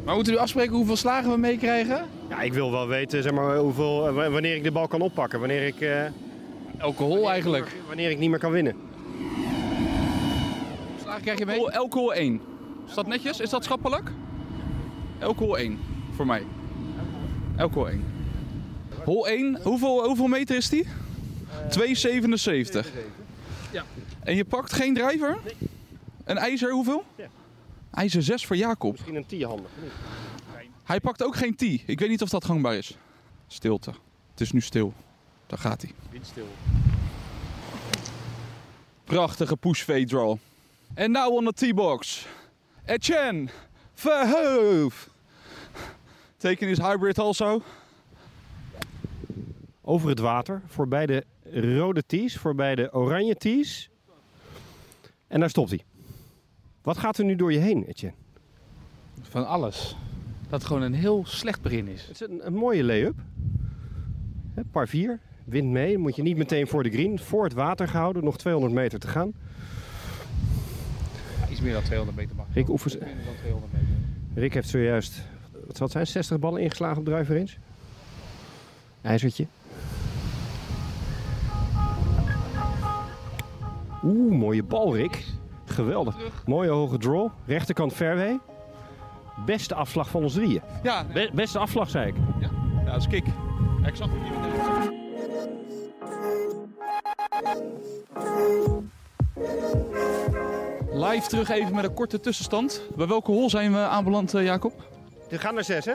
Maar 0.08 0.16
moeten 0.16 0.34
we 0.34 0.40
afspreken 0.40 0.74
hoeveel 0.74 0.96
slagen 0.96 1.30
we 1.30 1.36
meekrijgen? 1.36 2.06
Ja, 2.28 2.40
ik 2.40 2.52
wil 2.52 2.70
wel 2.70 2.86
weten 2.86 3.22
zeg 3.22 3.32
maar, 3.32 3.56
hoeveel, 3.56 4.08
eh, 4.08 4.14
wa- 4.14 4.30
wanneer 4.30 4.54
ik 4.56 4.62
de 4.62 4.70
bal 4.72 4.88
kan 4.88 5.00
oppakken. 5.00 5.38
Wanneer 5.38 5.66
ik, 5.66 5.80
eh, 5.80 6.04
Elke 6.78 7.02
hol 7.02 7.30
eigenlijk. 7.30 7.76
wanneer 7.86 8.10
ik 8.10 8.18
niet 8.18 8.30
meer 8.30 8.38
kan 8.38 8.50
winnen. 8.52 8.76
Slagen 11.02 11.22
krijg 11.22 11.38
je 11.38 11.46
mee? 11.46 11.58
Hol- 11.58 11.70
Elke 11.70 11.98
hol 11.98 12.14
1. 12.14 12.40
Is 12.88 12.94
dat 12.94 13.06
netjes? 13.06 13.40
Is 13.40 13.50
dat 13.50 13.64
schappelijk? 13.64 14.10
Elke 15.18 15.44
hol 15.44 15.58
1. 15.58 15.78
Voor 16.14 16.26
mij. 16.26 16.42
Elke 17.56 17.74
hol 17.78 17.88
1. 17.88 18.04
Hol 19.04 19.28
1, 19.28 19.58
hoeveel, 19.62 20.04
hoeveel 20.06 20.26
meter 20.26 20.56
is 20.56 20.68
die? 20.68 20.86
2,77. 21.68 22.86
Ja. 23.70 23.82
En 24.24 24.36
je 24.36 24.44
pakt 24.44 24.72
geen 24.72 24.94
drijver? 24.94 25.36
Een 26.24 26.36
ijzer 26.38 26.70
hoeveel? 26.72 27.04
Ja. 27.16 27.26
IJzer 27.90 28.22
6 28.22 28.46
voor 28.46 28.56
Jacob. 28.56 28.92
Misschien 28.92 29.16
een 29.16 29.26
T-handig. 29.26 29.70
Hij 30.84 31.00
pakt 31.00 31.22
ook 31.22 31.36
geen 31.36 31.54
T. 31.56 31.62
Ik 31.62 31.98
weet 31.98 32.08
niet 32.08 32.22
of 32.22 32.28
dat 32.28 32.44
gangbaar 32.44 32.74
is. 32.74 32.96
Stilte. 33.46 33.90
Het 34.30 34.40
is 34.40 34.52
nu 34.52 34.60
stil. 34.60 34.92
Daar 35.46 35.58
gaat 35.58 35.82
hij. 35.82 35.92
Windstil. 36.10 36.48
Prachtige 39.04 39.56
push 39.56 39.82
fade 39.82 40.04
draw. 40.04 40.36
En 40.94 41.10
now 41.10 41.34
on 41.34 41.52
the 41.52 41.66
T-box. 41.66 42.26
Etienne 42.84 43.48
Verhoof. 43.94 45.10
Taking 46.36 46.70
his 46.70 46.78
hybrid 46.78 47.18
also. 47.18 47.62
Over 49.82 50.08
het 50.08 50.18
water. 50.18 50.62
Voorbij 50.66 51.06
de 51.06 51.24
rode 51.52 52.02
tees. 52.06 52.36
Voorbij 52.36 52.74
de 52.74 52.92
oranje 52.92 53.34
tees. 53.34 53.90
En 55.26 55.40
daar 55.40 55.50
stopt 55.50 55.70
hij. 55.70 55.84
Wat 56.88 56.98
gaat 56.98 57.18
er 57.18 57.24
nu 57.24 57.36
door 57.36 57.52
je 57.52 57.58
heen, 57.58 57.84
Etienne? 57.84 58.16
Van 59.20 59.46
alles. 59.46 59.96
Dat 60.42 60.50
het 60.50 60.64
gewoon 60.64 60.82
een 60.82 60.94
heel 60.94 61.24
slecht 61.26 61.62
begin 61.62 61.88
is. 61.88 62.06
Het 62.06 62.10
is 62.10 62.28
een, 62.28 62.46
een 62.46 62.54
mooie 62.54 62.84
lay-up. 62.84 63.14
Par 64.70 64.88
4. 64.88 65.20
Wind 65.44 65.68
mee. 65.68 65.98
Moet 65.98 66.16
je 66.16 66.22
niet 66.22 66.36
meteen 66.36 66.66
voor 66.66 66.82
de 66.82 66.90
green. 66.90 67.18
Voor 67.18 67.44
het 67.44 67.52
water 67.52 67.88
gehouden. 67.88 68.24
Nog 68.24 68.38
200 68.38 68.74
meter 68.74 68.98
te 68.98 69.08
gaan. 69.08 69.32
Iets 71.50 71.60
meer 71.60 71.72
dan 71.72 71.82
200 71.82 72.18
meter 72.18 72.36
mag. 72.36 72.46
Rick 72.52 72.68
oefens... 72.68 72.98
Minder 72.98 73.24
dan 73.24 73.34
200 73.36 73.72
meter. 73.72 73.88
Rick 74.34 74.54
heeft 74.54 74.68
zojuist, 74.68 75.22
wat 75.66 75.76
zal 75.76 75.86
het 75.86 75.92
zijn, 75.92 76.06
60 76.06 76.38
ballen 76.38 76.62
ingeslagen 76.62 76.98
op 76.98 77.04
driver. 77.04 77.58
IJzertje. 79.02 79.46
Oeh, 84.02 84.32
mooie 84.32 84.62
bal 84.62 84.96
Rick. 84.96 85.37
Geweldig. 85.68 86.16
Mooie 86.46 86.70
hoge 86.70 86.98
draw. 86.98 87.28
Rechterkant 87.46 87.92
fairway. 87.92 88.38
Beste 89.46 89.74
afslag 89.74 90.08
van 90.08 90.22
ons 90.22 90.32
drieën. 90.32 90.60
Ja, 90.82 91.04
Be- 91.12 91.30
beste 91.32 91.58
afslag, 91.58 91.90
zei 91.90 92.06
ik. 92.08 92.14
ja, 92.40 92.48
dat 92.84 92.96
is 92.96 93.06
kick. 93.08 93.24
Ik 93.86 93.96
zag 93.96 94.08
niet 94.10 94.20
meteen. 94.20 94.96
Live 100.92 101.28
terug 101.28 101.48
even 101.48 101.74
met 101.74 101.84
een 101.84 101.94
korte 101.94 102.20
tussenstand. 102.20 102.82
Bij 102.96 103.06
welke 103.06 103.30
hol 103.30 103.50
zijn 103.50 103.72
we 103.72 103.78
aanbeland, 103.78 104.34
eh, 104.34 104.44
Jacob? 104.44 104.72
Dit 105.28 105.40
gaat 105.40 105.54
naar 105.54 105.64
6, 105.64 105.84
hè? 105.84 105.92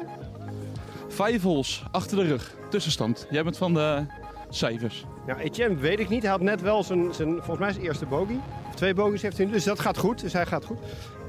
Vijf 1.08 1.42
holes 1.44 1.84
achter 1.92 2.18
de 2.18 2.24
rug. 2.24 2.56
Tussenstand. 2.70 3.28
Jij 3.30 3.44
bent 3.44 3.58
van 3.58 3.74
de 3.74 4.06
cijfers. 4.50 5.06
Ja, 5.28 5.38
Etienne 5.38 5.76
weet 5.76 6.00
ik 6.00 6.10
niet. 6.10 6.22
Hij 6.22 6.32
had 6.32 6.42
net 6.42 6.62
wel 6.62 6.84
zijn, 6.84 7.14
zijn 7.14 7.30
volgens 7.36 7.58
mij 7.60 7.72
zijn 7.74 7.86
eerste 7.86 8.06
bogey. 8.06 8.40
Twee 8.84 8.96
bogies 8.96 9.22
heeft 9.22 9.38
hij 9.38 9.46
nu. 9.46 9.52
Dus 9.52 9.64
dat 9.64 9.80
gaat 9.80 9.98
goed. 9.98 10.20
Dus 10.20 10.34
hij 10.34 10.46
gaat 10.46 10.66
goed. 10.66 10.78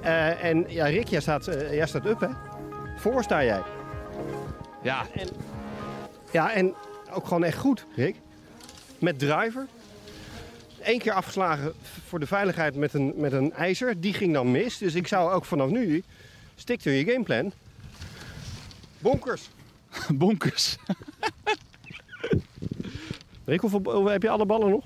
Eh, 0.03 0.45
en 0.45 0.65
ja, 0.69 0.87
Rick, 0.87 1.09
jij 1.09 1.21
staat, 1.21 1.47
eh, 1.47 1.75
jij 1.75 1.87
staat 1.87 2.07
up, 2.07 2.21
hè? 2.21 2.29
Voor 2.97 3.23
sta 3.23 3.45
jij. 3.45 3.63
Ja, 4.83 5.07
Ja, 6.33 6.53
en 6.53 6.75
ook 7.13 7.27
gewoon 7.27 7.45
echt 7.45 7.59
goed, 7.59 7.87
Rick. 7.97 8.17
Met 8.99 9.19
driver. 9.19 9.67
Eén 10.83 10.99
keer 10.99 11.13
afgeslagen 11.13 11.73
voor 12.07 12.21
de 12.21 12.27
veiligheid 12.27 12.75
met 12.77 12.95
een, 12.95 13.13
met 13.17 13.33
een 13.33 13.53
ijzer. 13.53 14.01
Die 14.01 14.15
ging 14.15 14.33
dan 14.33 14.51
mis. 14.51 14.79
Dus 14.79 14.95
ik 14.95 15.07
zou 15.07 15.33
ook 15.33 15.45
vanaf 15.45 15.71
nu... 15.71 16.03
Stick 16.55 16.81
to 16.81 16.91
je 16.91 17.05
gameplan. 17.05 17.53
Bonkers. 18.99 19.49
bonkers. 20.09 20.77
Rick, 23.45 23.61
hoeveel, 23.61 23.81
hoeveel- 23.85 24.07
heb 24.11 24.23
je 24.23 24.31
alle 24.31 24.47
ballen 24.47 24.71
nog? 24.71 24.85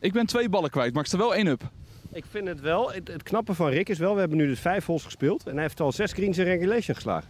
Ik 0.00 0.12
ben 0.12 0.26
twee 0.26 0.48
ballen 0.48 0.70
kwijt, 0.70 0.92
maar 0.92 1.02
ik 1.02 1.08
sta 1.08 1.18
wel 1.18 1.34
één 1.34 1.46
up. 1.46 1.70
Ik 2.12 2.24
vind 2.30 2.46
het 2.46 2.60
wel... 2.60 2.92
Het, 2.92 3.08
het 3.08 3.22
knappe 3.22 3.54
van 3.54 3.68
Rick 3.68 3.88
is 3.88 3.98
wel... 3.98 4.14
We 4.14 4.20
hebben 4.20 4.38
nu 4.38 4.46
dus 4.46 4.60
vijf 4.60 4.86
holes 4.86 5.04
gespeeld. 5.04 5.46
En 5.46 5.52
hij 5.52 5.62
heeft 5.62 5.80
al 5.80 5.92
zes 5.92 6.12
greens 6.12 6.38
in 6.38 6.44
regulation 6.44 6.94
geslagen. 6.94 7.28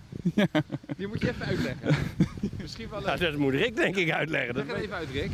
Die 0.97 1.07
moet 1.07 1.21
je 1.21 1.29
even 1.29 1.47
uitleggen. 1.47 1.97
Misschien 2.61 2.89
wel 2.89 3.01
Nou, 3.01 3.19
dat 3.19 3.37
moet 3.37 3.55
Rick 3.55 3.77
denk 3.77 3.97
ik 3.97 4.11
uitleggen. 4.11 4.55
Dat 4.55 4.67
Leg 4.67 4.75
het 4.75 4.85
even 4.85 4.97
uit, 4.97 5.09
Rick. 5.13 5.31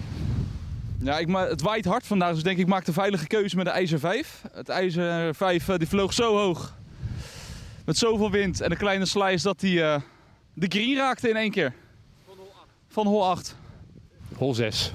Ja, 0.99 1.19
ik 1.19 1.27
ma 1.27 1.47
het 1.49 1.61
waait 1.61 1.85
hard 1.85 2.07
vandaag, 2.07 2.35
dus 2.35 2.43
denk 2.43 2.57
ik, 2.57 2.63
ik 2.63 2.69
maak 2.69 2.85
de 2.85 2.93
veilige 2.93 3.27
keuze 3.27 3.57
met 3.57 3.65
de 3.65 3.71
ijzer 3.71 3.99
5. 3.99 4.43
Het 4.53 4.69
ijzer 4.69 5.35
5 5.35 5.69
eh, 5.69 5.77
die 5.77 5.89
vloog 5.89 6.13
zo 6.13 6.37
hoog. 6.37 6.75
Met 7.85 7.99
zoveel 7.99 8.31
wind 8.31 8.61
en 8.61 8.71
een 8.71 8.77
kleine 8.77 9.07
slice 9.07 9.43
dat 9.43 9.61
hij 9.61 9.83
eh, 9.83 10.01
de 10.55 10.67
green 10.69 10.97
raakte 10.97 11.29
in 11.29 11.37
één 11.37 11.51
keer. 11.51 11.73
Van 12.89 13.07
hol 13.07 13.25
8. 13.25 13.57
Hol 14.35 14.55
6. 14.55 14.93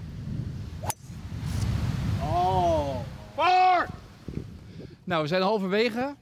Nou, 5.12 5.24
we 5.24 5.30
zijn 5.30 5.42
halverwege. 5.42 6.16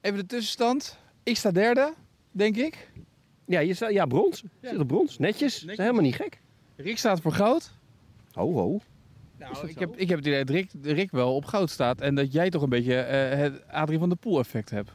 Even 0.00 0.18
de 0.18 0.26
tussenstand. 0.26 0.98
Ik 1.22 1.36
sta 1.36 1.50
derde, 1.50 1.94
denk 2.30 2.56
ik. 2.56 2.90
Ja, 3.44 3.60
je 3.60 3.74
staat, 3.74 3.92
ja, 3.92 4.06
brons. 4.06 4.44
Zit 4.60 4.78
op 4.78 4.86
brons. 4.86 5.18
Netjes. 5.18 5.60
Dat 5.60 5.70
is 5.70 5.76
helemaal 5.76 6.02
niet 6.02 6.14
gek. 6.14 6.40
Rick 6.76 6.98
staat 6.98 7.20
voor 7.20 7.32
goud. 7.32 7.72
Ho, 8.32 8.52
ho. 8.52 8.80
Nou, 9.38 9.68
ik 9.68 9.78
heb, 9.78 9.96
ik 9.96 10.08
heb 10.08 10.18
het 10.18 10.26
idee 10.26 10.44
dat 10.44 10.54
Rick, 10.54 10.70
Rick 10.82 11.10
wel 11.10 11.34
op 11.34 11.44
goud 11.44 11.70
staat. 11.70 12.00
En 12.00 12.14
dat 12.14 12.32
jij 12.32 12.50
toch 12.50 12.62
een 12.62 12.68
beetje 12.68 12.94
eh, 13.00 13.38
het 13.38 13.68
Adrie 13.68 13.98
van 13.98 14.08
der 14.08 14.18
Poel 14.18 14.38
effect 14.38 14.70
hebt. 14.70 14.90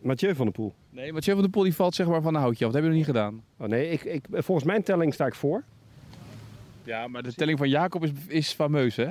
Mathieu 0.00 0.34
van 0.34 0.44
der 0.44 0.54
Poel. 0.54 0.74
Nee, 0.90 1.12
Mathieu 1.12 1.34
van 1.34 1.42
der 1.42 1.52
Poel 1.52 1.62
die 1.62 1.74
valt 1.74 1.94
zeg 1.94 2.06
maar 2.06 2.22
van 2.22 2.34
een 2.34 2.40
houtje 2.40 2.64
af. 2.64 2.72
Dat 2.72 2.82
heb 2.82 2.90
je 2.90 2.96
nog 2.96 3.06
niet 3.06 3.16
gedaan. 3.16 3.42
Oh 3.56 3.68
nee, 3.68 3.90
ik, 3.90 4.04
ik, 4.04 4.24
volgens 4.30 4.66
mijn 4.66 4.82
telling 4.82 5.14
sta 5.14 5.26
ik 5.26 5.34
voor. 5.34 5.64
Ja, 6.84 7.08
maar 7.08 7.22
de 7.22 7.34
telling 7.34 7.58
van 7.58 7.68
Jacob 7.68 8.04
is, 8.04 8.10
is 8.26 8.52
fameus, 8.52 8.96
hè? 8.96 9.10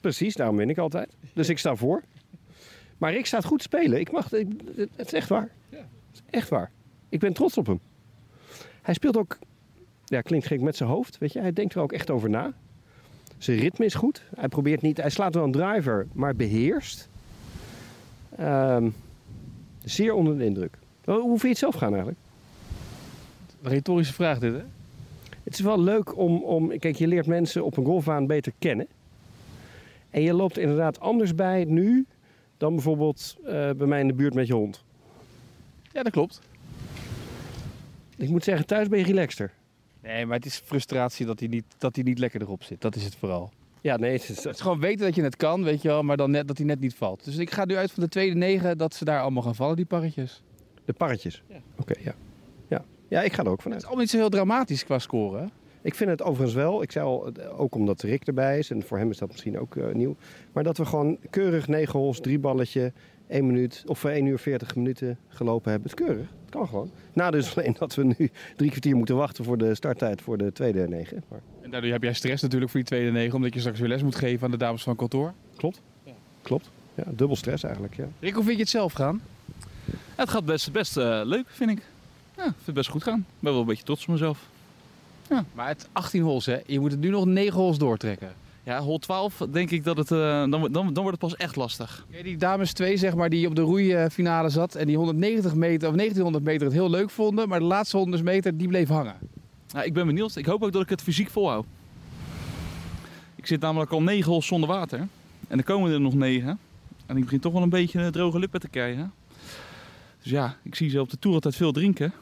Precies, 0.00 0.34
daarom 0.34 0.56
win 0.56 0.70
ik 0.70 0.78
altijd. 0.78 1.16
Dus 1.32 1.48
ik 1.54 1.58
sta 1.58 1.76
voor. 1.76 2.02
Maar 2.98 3.12
Rick 3.12 3.26
staat 3.26 3.44
goed 3.44 3.58
te 3.58 3.64
spelen. 3.64 4.00
Ik 4.00 4.12
mag, 4.12 4.32
ik, 4.32 4.48
het 4.76 5.06
is 5.06 5.12
echt 5.12 5.28
waar. 5.28 5.50
Ja. 5.68 5.76
Het 5.78 5.86
is 6.12 6.22
echt 6.30 6.48
waar. 6.48 6.70
Ik 7.08 7.20
ben 7.20 7.32
trots 7.32 7.58
op 7.58 7.66
hem. 7.66 7.80
Hij 8.82 8.94
speelt 8.94 9.16
ook, 9.16 9.38
ja, 10.04 10.20
klinkt 10.20 10.46
gek 10.46 10.60
met 10.60 10.76
zijn 10.76 10.88
hoofd. 10.88 11.18
Weet 11.18 11.32
je, 11.32 11.40
hij 11.40 11.52
denkt 11.52 11.74
er 11.74 11.80
ook 11.80 11.92
echt 11.92 12.10
over 12.10 12.30
na. 12.30 12.52
Zijn 13.38 13.58
ritme 13.58 13.84
is 13.84 13.94
goed. 13.94 14.22
Hij 14.36 14.48
probeert 14.48 14.82
niet, 14.82 14.96
hij 14.96 15.10
slaat 15.10 15.34
wel 15.34 15.44
een 15.44 15.52
driver, 15.52 16.06
maar 16.12 16.34
beheerst. 16.34 17.08
Ehm, 18.36 18.90
zeer 19.84 20.14
onder 20.14 20.38
de 20.38 20.44
indruk. 20.44 20.78
Hoe 21.04 21.20
hoe 21.20 21.28
vind 21.28 21.42
je 21.42 21.48
het 21.48 21.58
zelf 21.58 21.74
gaan 21.74 21.88
eigenlijk? 21.88 22.18
Een 23.62 23.70
retorische 23.70 24.14
vraag 24.14 24.38
dit, 24.38 24.52
hè? 24.52 24.62
Het 25.42 25.54
is 25.54 25.60
wel 25.60 25.80
leuk 25.80 26.16
om, 26.18 26.42
om, 26.42 26.78
kijk, 26.78 26.96
je 26.96 27.06
leert 27.06 27.26
mensen 27.26 27.64
op 27.64 27.76
een 27.76 27.84
golfbaan 27.84 28.26
beter 28.26 28.52
kennen. 28.58 28.86
En 30.10 30.22
je 30.22 30.34
loopt 30.34 30.56
er 30.56 30.62
inderdaad 30.62 31.00
anders 31.00 31.34
bij 31.34 31.64
nu 31.64 32.06
dan 32.56 32.74
bijvoorbeeld 32.74 33.36
eh, 33.44 33.70
bij 33.70 33.86
mij 33.86 34.00
in 34.00 34.06
de 34.06 34.14
buurt 34.14 34.34
met 34.34 34.46
je 34.46 34.54
hond. 34.54 34.84
Ja, 35.92 36.02
dat 36.02 36.12
klopt. 36.12 36.40
Ik 38.16 38.28
moet 38.28 38.44
zeggen, 38.44 38.66
thuis 38.66 38.88
ben 38.88 38.98
je 38.98 39.04
relaxter. 39.04 39.52
Nee, 40.02 40.26
maar 40.26 40.36
het 40.36 40.46
is 40.46 40.56
frustratie 40.56 41.26
dat 41.26 41.38
hij 41.38 41.48
niet, 41.48 41.64
dat 41.78 41.94
hij 41.94 42.04
niet 42.04 42.18
lekker 42.18 42.40
erop 42.42 42.62
zit. 42.62 42.80
Dat 42.80 42.96
is 42.96 43.04
het 43.04 43.14
vooral. 43.16 43.50
Ja, 43.80 43.96
nee, 43.96 44.12
het 44.12 44.28
is, 44.28 44.44
Het 44.44 44.54
is 44.54 44.60
gewoon 44.60 44.80
weten 44.80 45.04
dat 45.06 45.14
je 45.14 45.22
het 45.22 45.36
kan, 45.36 45.62
weet 45.64 45.82
je 45.82 45.88
wel, 45.88 46.02
maar 46.02 46.16
dan 46.16 46.30
net, 46.30 46.48
dat 46.48 46.56
hij 46.56 46.66
net 46.66 46.80
niet 46.80 46.94
valt. 46.94 47.24
Dus 47.24 47.36
ik 47.36 47.50
ga 47.50 47.64
nu 47.64 47.76
uit 47.76 47.92
van 47.92 48.02
de 48.02 48.08
tweede 48.08 48.34
negen 48.36 48.78
dat 48.78 48.94
ze 48.94 49.04
daar 49.04 49.20
allemaal 49.20 49.42
gaan 49.42 49.54
vallen, 49.54 49.76
die 49.76 49.84
parretjes. 49.84 50.42
de 50.84 50.92
parretjes. 50.92 51.42
Ja. 51.48 51.56
Oké, 51.78 51.94
ja. 52.00 52.14
ja. 52.68 52.84
Ja, 53.08 53.22
ik 53.22 53.32
ga 53.32 53.42
er 53.42 53.48
ook 53.48 53.52
Het 53.52 53.62
vanuit. 53.62 53.80
is 53.80 53.86
allemaal 53.86 54.02
niet 54.04 54.12
zo 54.12 54.18
heel 54.18 54.28
dramatisch 54.28 54.84
qua 54.84 54.98
scoren. 54.98 55.50
Ik 55.84 55.94
vind 55.94 56.10
het 56.10 56.22
overigens 56.22 56.54
wel, 56.54 56.82
ik 56.82 56.92
zei 56.92 57.04
al, 57.04 57.32
eh, 57.32 57.60
ook 57.60 57.74
omdat 57.74 58.02
Rick 58.02 58.26
erbij 58.26 58.58
is, 58.58 58.70
en 58.70 58.82
voor 58.82 58.98
hem 58.98 59.10
is 59.10 59.18
dat 59.18 59.28
misschien 59.28 59.58
ook 59.58 59.76
eh, 59.76 59.92
nieuw. 59.92 60.16
Maar 60.52 60.64
dat 60.64 60.76
we 60.76 60.84
gewoon 60.84 61.18
keurig 61.30 61.68
9 61.68 61.98
holes, 61.98 62.20
drie 62.20 62.38
balletje, 62.38 62.92
1 63.28 63.46
minuut 63.46 63.82
of 63.86 64.04
1 64.04 64.26
uur 64.26 64.38
40 64.38 64.76
minuten 64.76 65.18
gelopen 65.28 65.70
hebben. 65.70 65.90
Het 65.90 66.00
is 66.00 66.06
keurig, 66.06 66.26
het 66.40 66.50
kan 66.50 66.68
gewoon. 66.68 66.90
Nadeel 67.12 67.40
is 67.40 67.56
alleen 67.56 67.76
dat 67.78 67.94
we 67.94 68.04
nu 68.04 68.30
drie 68.56 68.70
kwartier 68.70 68.96
moeten 68.96 69.16
wachten 69.16 69.44
voor 69.44 69.58
de 69.58 69.74
starttijd 69.74 70.22
voor 70.22 70.38
de 70.38 70.52
tweede 70.52 70.88
9. 70.88 71.24
Maar 71.28 71.40
En 71.62 71.70
daardoor 71.70 71.90
heb 71.90 72.02
jij 72.02 72.12
stress 72.12 72.42
natuurlijk 72.42 72.70
voor 72.70 72.80
die 72.80 72.88
tweede 72.88 73.10
negen, 73.10 73.34
omdat 73.34 73.54
je 73.54 73.60
straks 73.60 73.78
weer 73.78 73.88
les 73.88 74.02
moet 74.02 74.14
geven 74.14 74.44
aan 74.44 74.50
de 74.50 74.56
dames 74.56 74.82
van 74.82 74.96
kantoor. 74.96 75.32
klopt, 75.56 75.80
klopt. 76.42 76.70
Ja, 76.94 77.04
dubbel 77.06 77.36
stress 77.36 77.62
eigenlijk, 77.62 77.96
ja. 77.96 78.08
Rick, 78.20 78.34
hoe 78.34 78.44
vind 78.44 78.56
je 78.56 78.62
het 78.62 78.70
zelf 78.70 78.92
gaan? 78.92 79.22
Het 80.14 80.28
gaat 80.28 80.44
best, 80.44 80.72
best 80.72 80.96
eh, 80.96 81.20
leuk, 81.24 81.44
vind 81.46 81.70
ik. 81.70 81.82
Ja, 82.36 82.44
ik 82.44 82.52
vind 82.52 82.66
het 82.66 82.74
best 82.74 82.90
goed 82.90 83.02
gaan. 83.02 83.18
Ik 83.18 83.40
ben 83.40 83.52
wel 83.52 83.60
een 83.60 83.66
beetje 83.66 83.84
trots 83.84 84.02
op 84.02 84.08
mezelf. 84.08 84.52
Maar 85.54 85.68
het 85.68 85.88
18 85.92 86.22
holes, 86.22 86.46
hè? 86.46 86.58
Je 86.66 86.80
moet 86.80 86.90
het 86.90 87.00
nu 87.00 87.08
nog 87.08 87.24
9 87.24 87.60
holes 87.60 87.78
doortrekken. 87.78 88.32
Ja, 88.62 88.80
hol 88.80 88.98
12 88.98 89.42
denk 89.50 89.70
ik 89.70 89.84
dat 89.84 89.96
het... 89.96 90.10
eh, 90.10 90.18
dan, 90.18 90.50
dan, 90.50 90.72
dan 90.72 90.92
wordt 90.94 91.10
het 91.10 91.18
pas 91.18 91.36
echt 91.36 91.56
lastig. 91.56 92.06
Die 92.22 92.36
dames 92.36 92.72
2, 92.72 92.96
zeg 92.96 93.14
maar, 93.14 93.28
die 93.30 93.46
op 93.46 93.54
de 93.54 93.62
roeifinale 93.62 94.48
zat 94.48 94.74
en 94.74 94.86
die 94.86 94.96
190 94.96 95.54
meter 95.54 95.88
of 95.88 95.94
1900 95.94 96.44
meter 96.44 96.66
het 96.66 96.76
heel 96.76 96.90
leuk 96.90 97.10
vonden, 97.10 97.48
maar 97.48 97.58
de 97.58 97.64
laatste 97.64 97.96
100 97.96 98.22
meter, 98.22 98.56
die 98.56 98.68
bleef 98.68 98.88
hangen. 98.88 99.14
Ja, 99.66 99.82
ik 99.82 99.92
ben 99.92 100.06
benieuwd. 100.06 100.36
Ik 100.36 100.46
hoop 100.46 100.62
ook 100.62 100.72
dat 100.72 100.82
ik 100.82 100.88
het 100.88 101.02
fysiek 101.02 101.30
volhoud. 101.30 101.66
Ik 103.34 103.46
zit 103.46 103.60
namelijk 103.60 103.90
al 103.90 104.02
9 104.02 104.30
holes 104.30 104.46
zonder 104.46 104.68
water. 104.68 105.06
En 105.48 105.58
er 105.58 105.64
komen 105.64 105.92
er 105.92 106.00
nog 106.00 106.14
9. 106.14 106.58
En 107.06 107.16
ik 107.16 107.22
begin 107.22 107.40
toch 107.40 107.52
wel 107.52 107.62
een 107.62 107.68
beetje 107.68 108.10
droge 108.10 108.38
lippen 108.38 108.60
te 108.60 108.68
krijgen. 108.68 109.12
Dus 110.22 110.32
ja, 110.32 110.56
ik 110.62 110.74
zie 110.74 110.90
ze 110.90 111.00
op 111.00 111.10
de 111.10 111.18
tour 111.18 111.34
altijd 111.34 111.56
veel 111.56 111.72
drinken. 111.72 112.12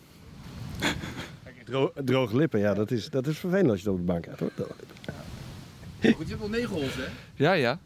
Dro- 1.72 1.92
droge 2.04 2.36
lippen, 2.36 2.60
ja, 2.60 2.74
dat 2.74 2.90
is, 2.90 3.10
dat 3.10 3.26
is 3.26 3.38
vervelend 3.38 3.70
als 3.70 3.82
je 3.82 3.84
het 3.84 3.98
op 3.98 4.06
de 4.06 4.12
bank 4.12 4.22
krijgt. 4.22 4.40
Hoor. 4.40 4.50
Droge 4.54 4.74
lippen. 4.78 6.14
Goed, 6.14 6.26
je 6.26 6.30
hebt 6.30 6.42
al 6.42 6.48
9 6.48 6.68
holes, 6.74 6.94
hè? 6.94 7.04
Ja, 7.34 7.52
ja. 7.52 7.78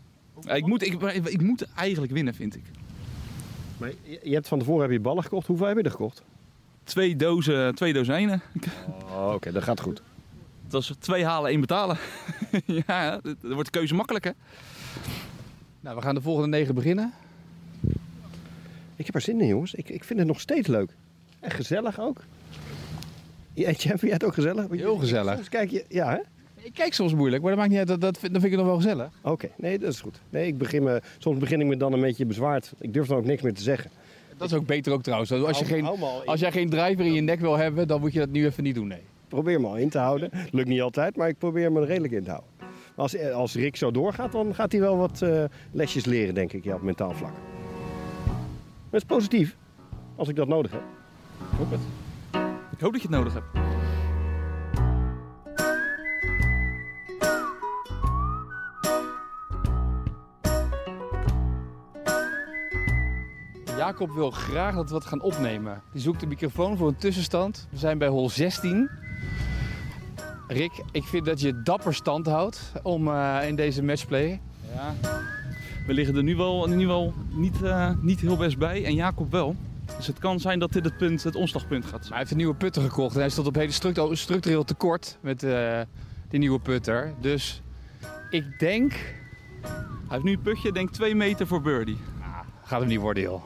Ik, 0.45 0.67
moet, 0.67 0.83
ik, 0.83 1.03
ik 1.25 1.41
moet 1.41 1.67
eigenlijk 1.75 2.13
winnen, 2.13 2.35
vind 2.35 2.57
ik. 2.57 2.63
Maar 3.79 3.91
je, 4.23 4.35
hebt 4.35 4.49
van 4.49 4.59
tevoren 4.59 4.83
heb 4.83 4.91
je 4.91 5.01
ballen 5.01 5.23
gekocht. 5.23 5.47
Hoeveel 5.47 5.67
heb 5.67 5.77
je 5.77 5.83
er 5.83 5.91
gekocht? 5.91 6.23
Twee 6.85 7.17
dozen, 7.17 7.75
twee 7.75 7.93
dozen 7.93 8.15
ene. 8.15 8.41
Oh, 9.03 9.33
oké, 9.35 9.53
dat 9.53 9.63
gaat 9.63 9.81
goed. 9.81 10.03
Dat 10.69 10.83
is 10.83 10.93
twee 10.99 11.25
halen, 11.25 11.51
één 11.51 11.61
betalen. 11.61 11.99
ja, 12.87 13.21
dan 13.23 13.37
wordt 13.41 13.73
de 13.73 13.79
keuze 13.79 13.95
makkelijk, 13.95 14.25
hè? 14.25 14.31
Nou, 15.81 15.97
we 15.97 16.03
gaan 16.03 16.15
de 16.15 16.21
volgende 16.21 16.49
9 16.49 16.75
beginnen. 16.75 17.13
Ik 18.97 19.07
heb 19.07 19.15
er 19.15 19.21
zin 19.21 19.41
in, 19.41 19.47
jongens. 19.47 19.75
Ik, 19.75 19.89
ik 19.89 20.05
vind 20.05 20.19
het 20.19 20.29
nog 20.29 20.41
steeds 20.41 20.69
leuk. 20.69 20.91
En 21.41 21.51
gezellig 21.51 22.01
ook. 22.01 22.21
Ja, 23.57 23.73
vind 23.75 24.01
jij 24.01 24.11
het 24.11 24.25
ook 24.25 24.35
gezellig? 24.35 24.67
Heel 24.71 24.97
gezellig. 24.97 25.35
Soms 25.35 25.49
kijk 25.49 25.71
je, 25.71 25.85
ja 25.89 26.11
hè? 26.11 26.19
Ik 26.63 26.73
kijk 26.75 26.95
soms 26.95 27.15
moeilijk, 27.15 27.43
maar 27.43 27.51
dat 27.51 27.59
maakt 27.61 27.71
niet 27.71 27.79
uit. 27.79 27.89
Dat, 27.89 28.01
dat, 28.01 28.19
vind- 28.19 28.33
dan 28.33 28.41
vind 28.41 28.53
ik 28.53 28.59
het 28.59 28.69
nog 28.69 28.77
wel 28.79 28.91
gezellig. 28.91 29.13
Oké, 29.23 29.49
nee, 29.57 29.79
dat 29.79 29.93
is 29.93 30.01
goed. 30.01 30.21
Nee, 30.31 30.47
ik 30.47 30.59
begin 30.59 30.83
me, 30.83 31.01
soms 31.19 31.39
begin 31.39 31.61
ik 31.61 31.67
me 31.67 31.77
dan 31.77 31.93
een 31.93 32.01
beetje 32.01 32.27
bezwaard. 32.27 32.73
Ik 32.79 32.93
durf 32.95 33.07
dan 33.07 33.17
ook 33.17 33.25
niks 33.25 33.43
meer 33.43 33.55
te 33.55 33.63
zeggen. 33.63 33.91
Dat 34.37 34.49
is 34.51 34.55
ook 34.57 34.67
beter 34.67 34.93
ook 34.93 35.03
trouwens. 35.03 35.33
Als, 35.33 35.59
je 35.59 35.65
geen, 35.65 35.87
als 36.25 36.41
jij 36.41 36.53
geen 36.53 36.71
driver 36.71 37.05
in 37.05 37.13
je 37.13 37.21
nek 37.21 37.41
wil 37.41 37.57
hebben, 37.57 37.89
dan 37.89 38.01
moet 38.01 38.13
je 38.13 38.19
dat 38.19 38.29
nu 38.29 38.45
even 38.47 38.63
niet 38.63 38.75
doen, 38.75 38.87
nee. 38.87 39.03
probeer 39.29 39.61
me 39.61 39.67
al 39.67 39.77
in 39.77 39.89
te 39.89 39.99
houden. 39.99 40.31
Lukt 40.51 40.69
niet 40.69 40.81
altijd, 40.81 41.17
maar 41.17 41.29
ik 41.29 41.39
probeer 41.39 41.73
me 41.73 41.81
er 41.81 41.87
redelijk 41.87 42.13
in 42.13 42.25
te 42.25 42.31
houden. 42.31 42.51
Maar 42.59 42.69
als, 42.95 43.19
als 43.33 43.55
Rick 43.55 43.77
zo 43.77 43.91
doorgaat, 43.91 44.33
dan 44.33 44.55
gaat 44.55 44.73
hij 44.73 44.81
wel 44.81 44.97
wat 44.97 45.23
eh, 45.23 45.45
lesjes 45.71 46.05
leren, 46.05 46.35
denk 46.35 46.53
ik, 46.53 46.65
ja, 46.65 46.75
op 46.75 46.83
mentaal 46.83 47.13
vlak. 47.13 47.35
Dat 48.91 49.01
is 49.01 49.07
positief, 49.07 49.57
als 50.17 50.29
ik 50.29 50.37
dat 50.37 50.49
nodig 50.49 50.71
heb. 50.71 50.83
Hoop 51.59 51.71
het. 51.71 51.81
Ik 52.77 52.83
hoop 52.83 52.93
dat 52.93 53.03
je 53.03 53.09
het 53.09 53.17
nodig 53.17 53.33
hebt. 53.33 53.47
Jacob 63.77 64.11
wil 64.11 64.31
graag 64.31 64.75
dat 64.75 64.89
we 64.89 64.93
wat 64.93 65.05
gaan 65.05 65.23
opnemen. 65.23 65.83
Die 65.93 66.01
zoekt 66.01 66.21
de 66.21 66.27
microfoon 66.27 66.77
voor 66.77 66.89
een 66.89 66.97
tussenstand. 66.97 67.69
We 67.71 67.79
zijn 67.79 67.99
bij 67.99 68.09
hol 68.09 68.31
16. 68.31 68.91
Rick, 70.49 70.83
ik 70.93 71.05
vind 71.05 71.25
dat 71.25 71.41
je 71.41 71.63
dapper 71.63 71.95
stand 71.95 72.27
houdt 72.27 72.73
om, 72.83 73.09
eh, 73.09 73.39
in 73.49 73.57
deze 73.57 73.83
matchplay. 73.83 74.41
Ja. 74.75 74.95
We 75.87 75.93
liggen 75.93 76.17
er 76.17 76.23
nu 76.23 76.37
wel, 76.37 76.67
nu 76.67 76.87
wel 76.87 77.15
niet, 77.31 77.63
eh, 77.63 77.91
niet 78.01 78.21
heel 78.21 78.37
best 78.37 78.59
bij 78.59 78.85
en 78.85 78.95
Jacob 78.95 79.31
wel. 79.31 79.57
Dus 79.97 80.07
het 80.07 80.19
kan 80.19 80.41
zijn 80.41 80.59
dat 80.59 80.73
dit 80.73 80.85
het, 80.85 80.97
punt, 80.97 81.23
het 81.23 81.35
omslagpunt 81.35 81.83
gaat 81.85 81.91
Maar 81.93 82.01
zijn. 82.01 82.11
hij 82.13 82.19
heeft 82.19 82.31
een 82.31 82.37
nieuwe 82.37 82.55
putter 82.55 82.83
gekocht 82.83 83.15
en 83.15 83.21
hij 83.21 83.29
stond 83.31 83.47
op 83.47 83.55
hele 83.55 83.71
structu- 83.73 84.17
structureel 84.17 84.65
tekort 84.65 85.19
met 85.21 85.43
eh, 85.43 85.81
die 86.29 86.39
nieuwe 86.39 86.59
putter. 86.61 87.15
Dus 87.21 87.63
ik 88.31 88.59
denk, 88.59 88.93
Hij 88.93 89.71
heeft 90.09 90.23
nu 90.25 90.33
een 90.33 90.43
putje, 90.43 90.73
denk 90.73 90.91
2 90.91 91.15
meter 91.15 91.47
voor 91.47 91.61
birdie. 91.61 91.99
gaat 92.65 92.81
hem 92.81 92.89
niet 92.89 93.01
worden 93.01 93.23
joh. 93.23 93.43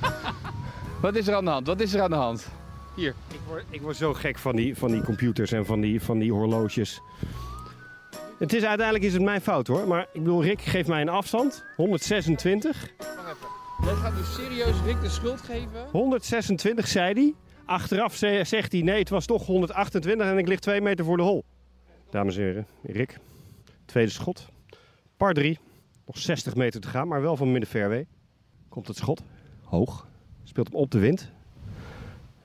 Wat 1.00 1.14
is 1.16 1.28
er 1.28 1.34
aan 1.34 1.44
de 1.44 1.50
hand? 1.50 1.66
Wat 1.66 1.80
is 1.80 1.94
er 1.94 2.02
aan 2.02 2.10
de 2.10 2.16
hand? 2.16 2.48
Hier. 2.94 3.14
Ik 3.32 3.40
word, 3.48 3.64
ik 3.70 3.80
word 3.80 3.96
zo 3.96 4.14
gek 4.14 4.38
van 4.38 4.56
die, 4.56 4.76
van 4.76 4.90
die 4.90 5.02
computers 5.02 5.52
en 5.52 5.66
van 5.66 5.80
die, 5.80 6.00
van 6.02 6.18
die 6.18 6.32
horloges. 6.32 7.00
Het 8.38 8.52
is, 8.52 8.62
uiteindelijk 8.64 9.06
is 9.06 9.12
het 9.12 9.22
mijn 9.22 9.40
fout 9.40 9.66
hoor. 9.66 9.88
Maar 9.88 10.00
ik 10.12 10.22
bedoel, 10.22 10.42
Rick 10.42 10.62
geeft 10.62 10.88
mij 10.88 11.00
een 11.00 11.08
afstand. 11.08 11.64
126. 11.76 12.86
Jij 13.86 13.94
gaat 13.94 14.16
dus 14.16 14.34
serieus 14.34 14.82
Rick 14.84 15.00
de 15.00 15.08
schuld 15.08 15.40
geven? 15.40 15.86
126 15.92 16.88
zei 16.88 17.12
hij. 17.14 17.34
Achteraf 17.64 18.14
ze- 18.14 18.40
zegt 18.44 18.72
hij 18.72 18.80
nee, 18.80 18.98
het 18.98 19.08
was 19.08 19.26
toch 19.26 19.46
128 19.46 20.26
en 20.26 20.38
ik 20.38 20.48
lig 20.48 20.58
2 20.58 20.80
meter 20.80 21.04
voor 21.04 21.16
de 21.16 21.22
hol. 21.22 21.44
Dames 22.10 22.36
en 22.36 22.42
heren, 22.42 22.66
Rick. 22.82 23.18
Tweede 23.84 24.10
schot. 24.10 24.48
Par 25.16 25.32
3. 25.32 25.58
Nog 26.06 26.18
60 26.18 26.54
meter 26.54 26.80
te 26.80 26.88
gaan, 26.88 27.08
maar 27.08 27.20
wel 27.22 27.36
van 27.36 27.50
midden 27.50 27.68
fairway. 27.70 28.06
Komt 28.68 28.88
het 28.88 28.96
schot. 28.96 29.22
Hoog. 29.64 30.06
Speelt 30.44 30.66
hem 30.68 30.76
op 30.76 30.90
de 30.90 30.98
wind. 30.98 31.30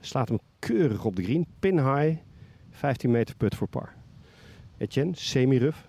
Slaat 0.00 0.28
hem 0.28 0.38
keurig 0.58 1.04
op 1.04 1.16
de 1.16 1.22
green. 1.22 1.46
Pin 1.58 1.78
high. 1.94 2.18
15 2.70 3.10
meter 3.10 3.36
put 3.36 3.54
voor 3.54 3.68
par. 3.68 3.94
Etienne, 4.78 5.12
semi-ruf. 5.16 5.86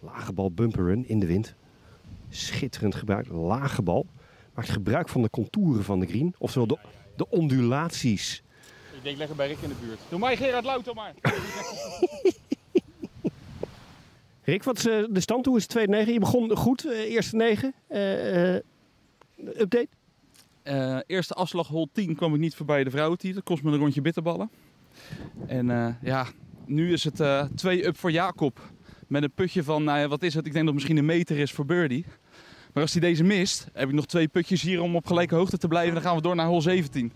Lage 0.00 0.32
bal 0.32 0.50
bumper 0.52 0.84
run 0.84 1.08
in 1.08 1.18
de 1.18 1.26
wind. 1.26 1.54
Schitterend 2.28 2.94
gebruik. 2.94 3.28
Lage 3.28 3.82
bal. 3.82 4.06
Maakt 4.56 4.70
gebruik 4.70 5.08
van 5.08 5.22
de 5.22 5.30
contouren 5.30 5.84
van 5.84 6.00
de 6.00 6.06
green. 6.06 6.34
Oftewel 6.38 6.66
de, 6.66 6.78
de 7.16 7.28
ondulaties. 7.28 8.42
Ik 8.96 9.02
denk 9.02 9.16
lekker 9.16 9.36
bij 9.36 9.46
Rick 9.46 9.58
in 9.60 9.68
de 9.68 9.74
buurt. 9.80 9.98
Doe 10.08 10.18
mij 10.18 10.36
Gerard 10.36 10.64
Louter 10.64 10.94
maar. 10.94 11.14
Rick, 14.42 14.62
wat 14.62 14.78
is 14.78 14.86
eh, 14.86 15.04
de 15.10 15.20
stand? 15.20 15.46
Hoe 15.46 15.56
is 15.56 15.62
het 15.62 15.70
tweede 15.70 15.92
negen? 15.92 16.12
Je 16.12 16.18
begon 16.18 16.56
goed, 16.56 16.84
eh, 16.84 16.98
eerste 16.98 17.36
negen. 17.36 17.74
Eh, 17.86 18.54
eh, 18.56 18.62
update? 19.36 19.88
Eh, 20.62 20.98
eerste 21.06 21.34
afslag 21.34 21.68
hol 21.68 21.88
10 21.92 22.16
kwam 22.16 22.34
ik 22.34 22.40
niet 22.40 22.54
voorbij 22.54 22.84
de 22.84 22.90
vrouwentitel. 22.90 23.34
Dat 23.34 23.44
kost 23.44 23.62
me 23.62 23.72
een 23.72 23.78
rondje 23.78 24.00
bitterballen. 24.00 24.50
En 25.46 25.70
eh, 25.70 25.94
ja, 26.02 26.26
nu 26.64 26.92
is 26.92 27.04
het 27.04 27.20
eh 27.20 27.44
2 27.54 27.86
up 27.86 27.98
voor 27.98 28.10
Jacob. 28.10 28.60
Met 29.06 29.22
een 29.22 29.32
putje 29.32 29.62
van, 29.62 29.84
nou 29.84 29.98
ja, 29.98 30.08
wat 30.08 30.22
is 30.22 30.34
het? 30.34 30.46
Ik 30.46 30.52
denk 30.52 30.64
dat 30.64 30.74
het 30.74 30.74
misschien 30.74 30.96
een 30.96 31.16
meter 31.16 31.38
is 31.38 31.52
voor 31.52 31.66
birdie. 31.66 32.04
Maar 32.76 32.84
als 32.84 32.94
hij 32.94 33.02
deze 33.02 33.24
mist, 33.24 33.68
heb 33.72 33.88
ik 33.88 33.94
nog 33.94 34.06
twee 34.06 34.28
putjes 34.28 34.62
hier 34.62 34.80
om 34.80 34.96
op 34.96 35.06
gelijke 35.06 35.34
hoogte 35.34 35.58
te 35.58 35.68
blijven. 35.68 35.94
Dan 35.94 36.02
gaan 36.02 36.16
we 36.16 36.22
door 36.22 36.34
naar 36.34 36.46
hol 36.46 36.62
17. 36.62 37.12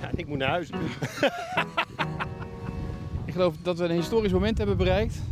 Ja, 0.00 0.10
ik 0.14 0.26
moet 0.26 0.38
naar 0.38 0.48
huis. 0.48 0.68
Ik 3.26 3.32
geloof 3.32 3.54
dat 3.62 3.78
we 3.78 3.84
een 3.84 3.90
historisch 3.90 4.32
moment 4.32 4.58
hebben 4.58 4.76
bereikt. 4.76 5.22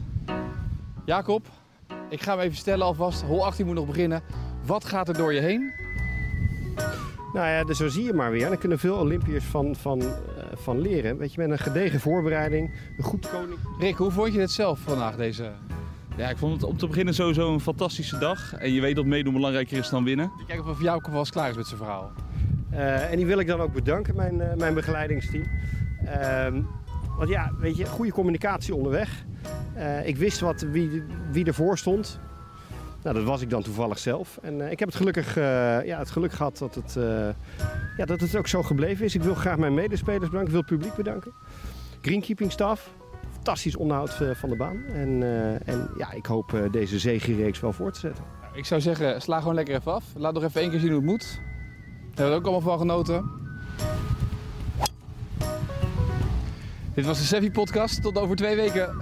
Jacob, 1.04 1.46
ik 2.08 2.22
ga 2.22 2.32
hem 2.32 2.40
even 2.40 2.56
stellen 2.56 2.86
alvast. 2.86 3.22
Hol 3.22 3.46
18 3.46 3.66
moet 3.66 3.74
nog 3.74 3.86
beginnen. 3.86 4.22
Wat 4.66 4.84
gaat 4.84 5.08
er 5.08 5.16
door 5.16 5.34
je 5.34 5.40
heen? 5.40 5.72
Nou 7.32 7.46
ja, 7.46 7.64
dus 7.64 7.76
zo 7.76 7.88
zie 7.88 8.04
je 8.04 8.12
maar 8.12 8.30
weer. 8.30 8.48
Dan 8.48 8.58
kunnen 8.58 8.78
veel 8.78 8.96
Olympiërs 8.96 9.44
van, 9.44 9.76
van, 9.76 10.00
eh, 10.00 10.06
van 10.54 10.80
leren. 10.80 11.18
Weet 11.18 11.32
je, 11.32 11.40
met 11.40 11.50
een 11.50 11.58
gedegen 11.58 12.00
voorbereiding, 12.00 12.70
een 12.98 13.04
goed 13.04 13.28
koning. 13.30 13.58
Rick, 13.78 13.96
hoe 13.96 14.10
vond 14.10 14.32
je 14.32 14.38
dit 14.38 14.50
zelf 14.50 14.78
vandaag, 14.78 15.16
deze... 15.16 15.52
Ja, 16.18 16.28
ik 16.28 16.36
vond 16.36 16.52
het 16.52 16.62
om 16.62 16.76
te 16.76 16.86
beginnen 16.86 17.14
sowieso 17.14 17.52
een 17.52 17.60
fantastische 17.60 18.18
dag. 18.18 18.54
En 18.54 18.72
je 18.72 18.80
weet 18.80 18.96
dat 18.96 19.04
meedoen 19.04 19.32
belangrijker 19.32 19.78
is 19.78 19.88
dan 19.88 20.04
winnen. 20.04 20.30
Ik 20.38 20.46
kijk 20.46 20.66
of 20.66 20.82
Jouke 20.82 21.10
vast 21.10 21.30
klaar 21.30 21.50
is 21.50 21.56
met 21.56 21.66
zijn 21.66 21.78
verhaal. 21.78 22.12
Eh, 22.70 23.10
en 23.10 23.16
die 23.16 23.26
wil 23.26 23.38
ik 23.38 23.46
dan 23.46 23.60
ook 23.60 23.72
bedanken, 23.72 24.16
mijn, 24.16 24.40
eh, 24.40 24.56
mijn 24.56 24.74
begeleidingsteam. 24.74 25.44
Ehm, 26.04 26.62
want 27.16 27.28
ja, 27.28 27.52
weet 27.58 27.76
je, 27.76 27.86
goede 27.86 28.12
communicatie 28.12 28.74
onderweg. 28.74 29.24
Eh, 29.74 30.06
ik 30.06 30.16
wist 30.16 30.40
wat, 30.40 30.60
wie, 30.60 31.02
wie 31.32 31.44
ervoor 31.44 31.78
stond. 31.78 32.20
Nou, 33.02 33.16
dat 33.16 33.24
was 33.24 33.40
ik 33.40 33.50
dan 33.50 33.62
toevallig 33.62 33.98
zelf. 33.98 34.38
En 34.42 34.60
eh, 34.60 34.70
ik 34.70 34.78
heb 34.78 34.88
het 34.88 34.96
gelukkig, 34.96 35.36
eh, 35.36 35.44
ja, 35.84 35.98
het 35.98 36.10
geluk 36.10 36.32
gehad 36.32 36.58
dat 36.58 36.74
het, 36.74 36.96
eh, 36.96 37.28
ja, 37.96 38.04
dat 38.04 38.20
het 38.20 38.36
ook 38.36 38.46
zo 38.46 38.62
gebleven 38.62 39.04
is. 39.04 39.14
Ik 39.14 39.22
wil 39.22 39.34
graag 39.34 39.56
mijn 39.56 39.74
medespelers 39.74 40.30
bedanken. 40.30 40.46
Ik 40.46 40.50
wil 40.50 40.60
het 40.60 40.70
publiek 40.70 40.94
bedanken. 40.94 41.32
Greenkeeping 42.00 42.52
staff. 42.52 42.90
Fantastisch 43.48 43.76
onderhoud 43.76 44.20
eh, 44.20 44.30
van 44.34 44.48
de 44.48 44.56
baan. 44.56 44.84
En, 44.84 45.22
eh, 45.22 45.68
en 45.68 45.90
ja, 45.98 46.12
ik 46.12 46.26
hoop 46.26 46.54
eh, 46.54 46.72
deze 46.72 46.98
zegenreeks 46.98 47.60
wel 47.60 47.72
voor 47.72 47.92
te 47.92 47.98
zetten. 47.98 48.24
Ik 48.54 48.64
zou 48.64 48.80
zeggen, 48.80 49.22
sla 49.22 49.38
gewoon 49.38 49.54
lekker 49.54 49.74
even 49.74 49.92
af. 49.92 50.04
Laat 50.16 50.34
nog 50.34 50.42
even 50.42 50.60
één 50.60 50.70
keer 50.70 50.80
zien 50.80 50.88
hoe 50.88 50.98
het 50.98 51.08
moet. 51.08 51.40
Daar 52.14 52.26
hebben 52.26 52.30
we 52.30 52.34
ook 52.34 52.44
allemaal 52.44 52.60
van 52.60 52.78
genoten. 52.78 53.30
Dit 56.94 57.06
was 57.06 57.18
de 57.18 57.24
Sevi 57.24 57.50
podcast. 57.50 58.02
Tot 58.02 58.18
over 58.18 58.36
twee 58.36 58.56
weken. 58.56 58.96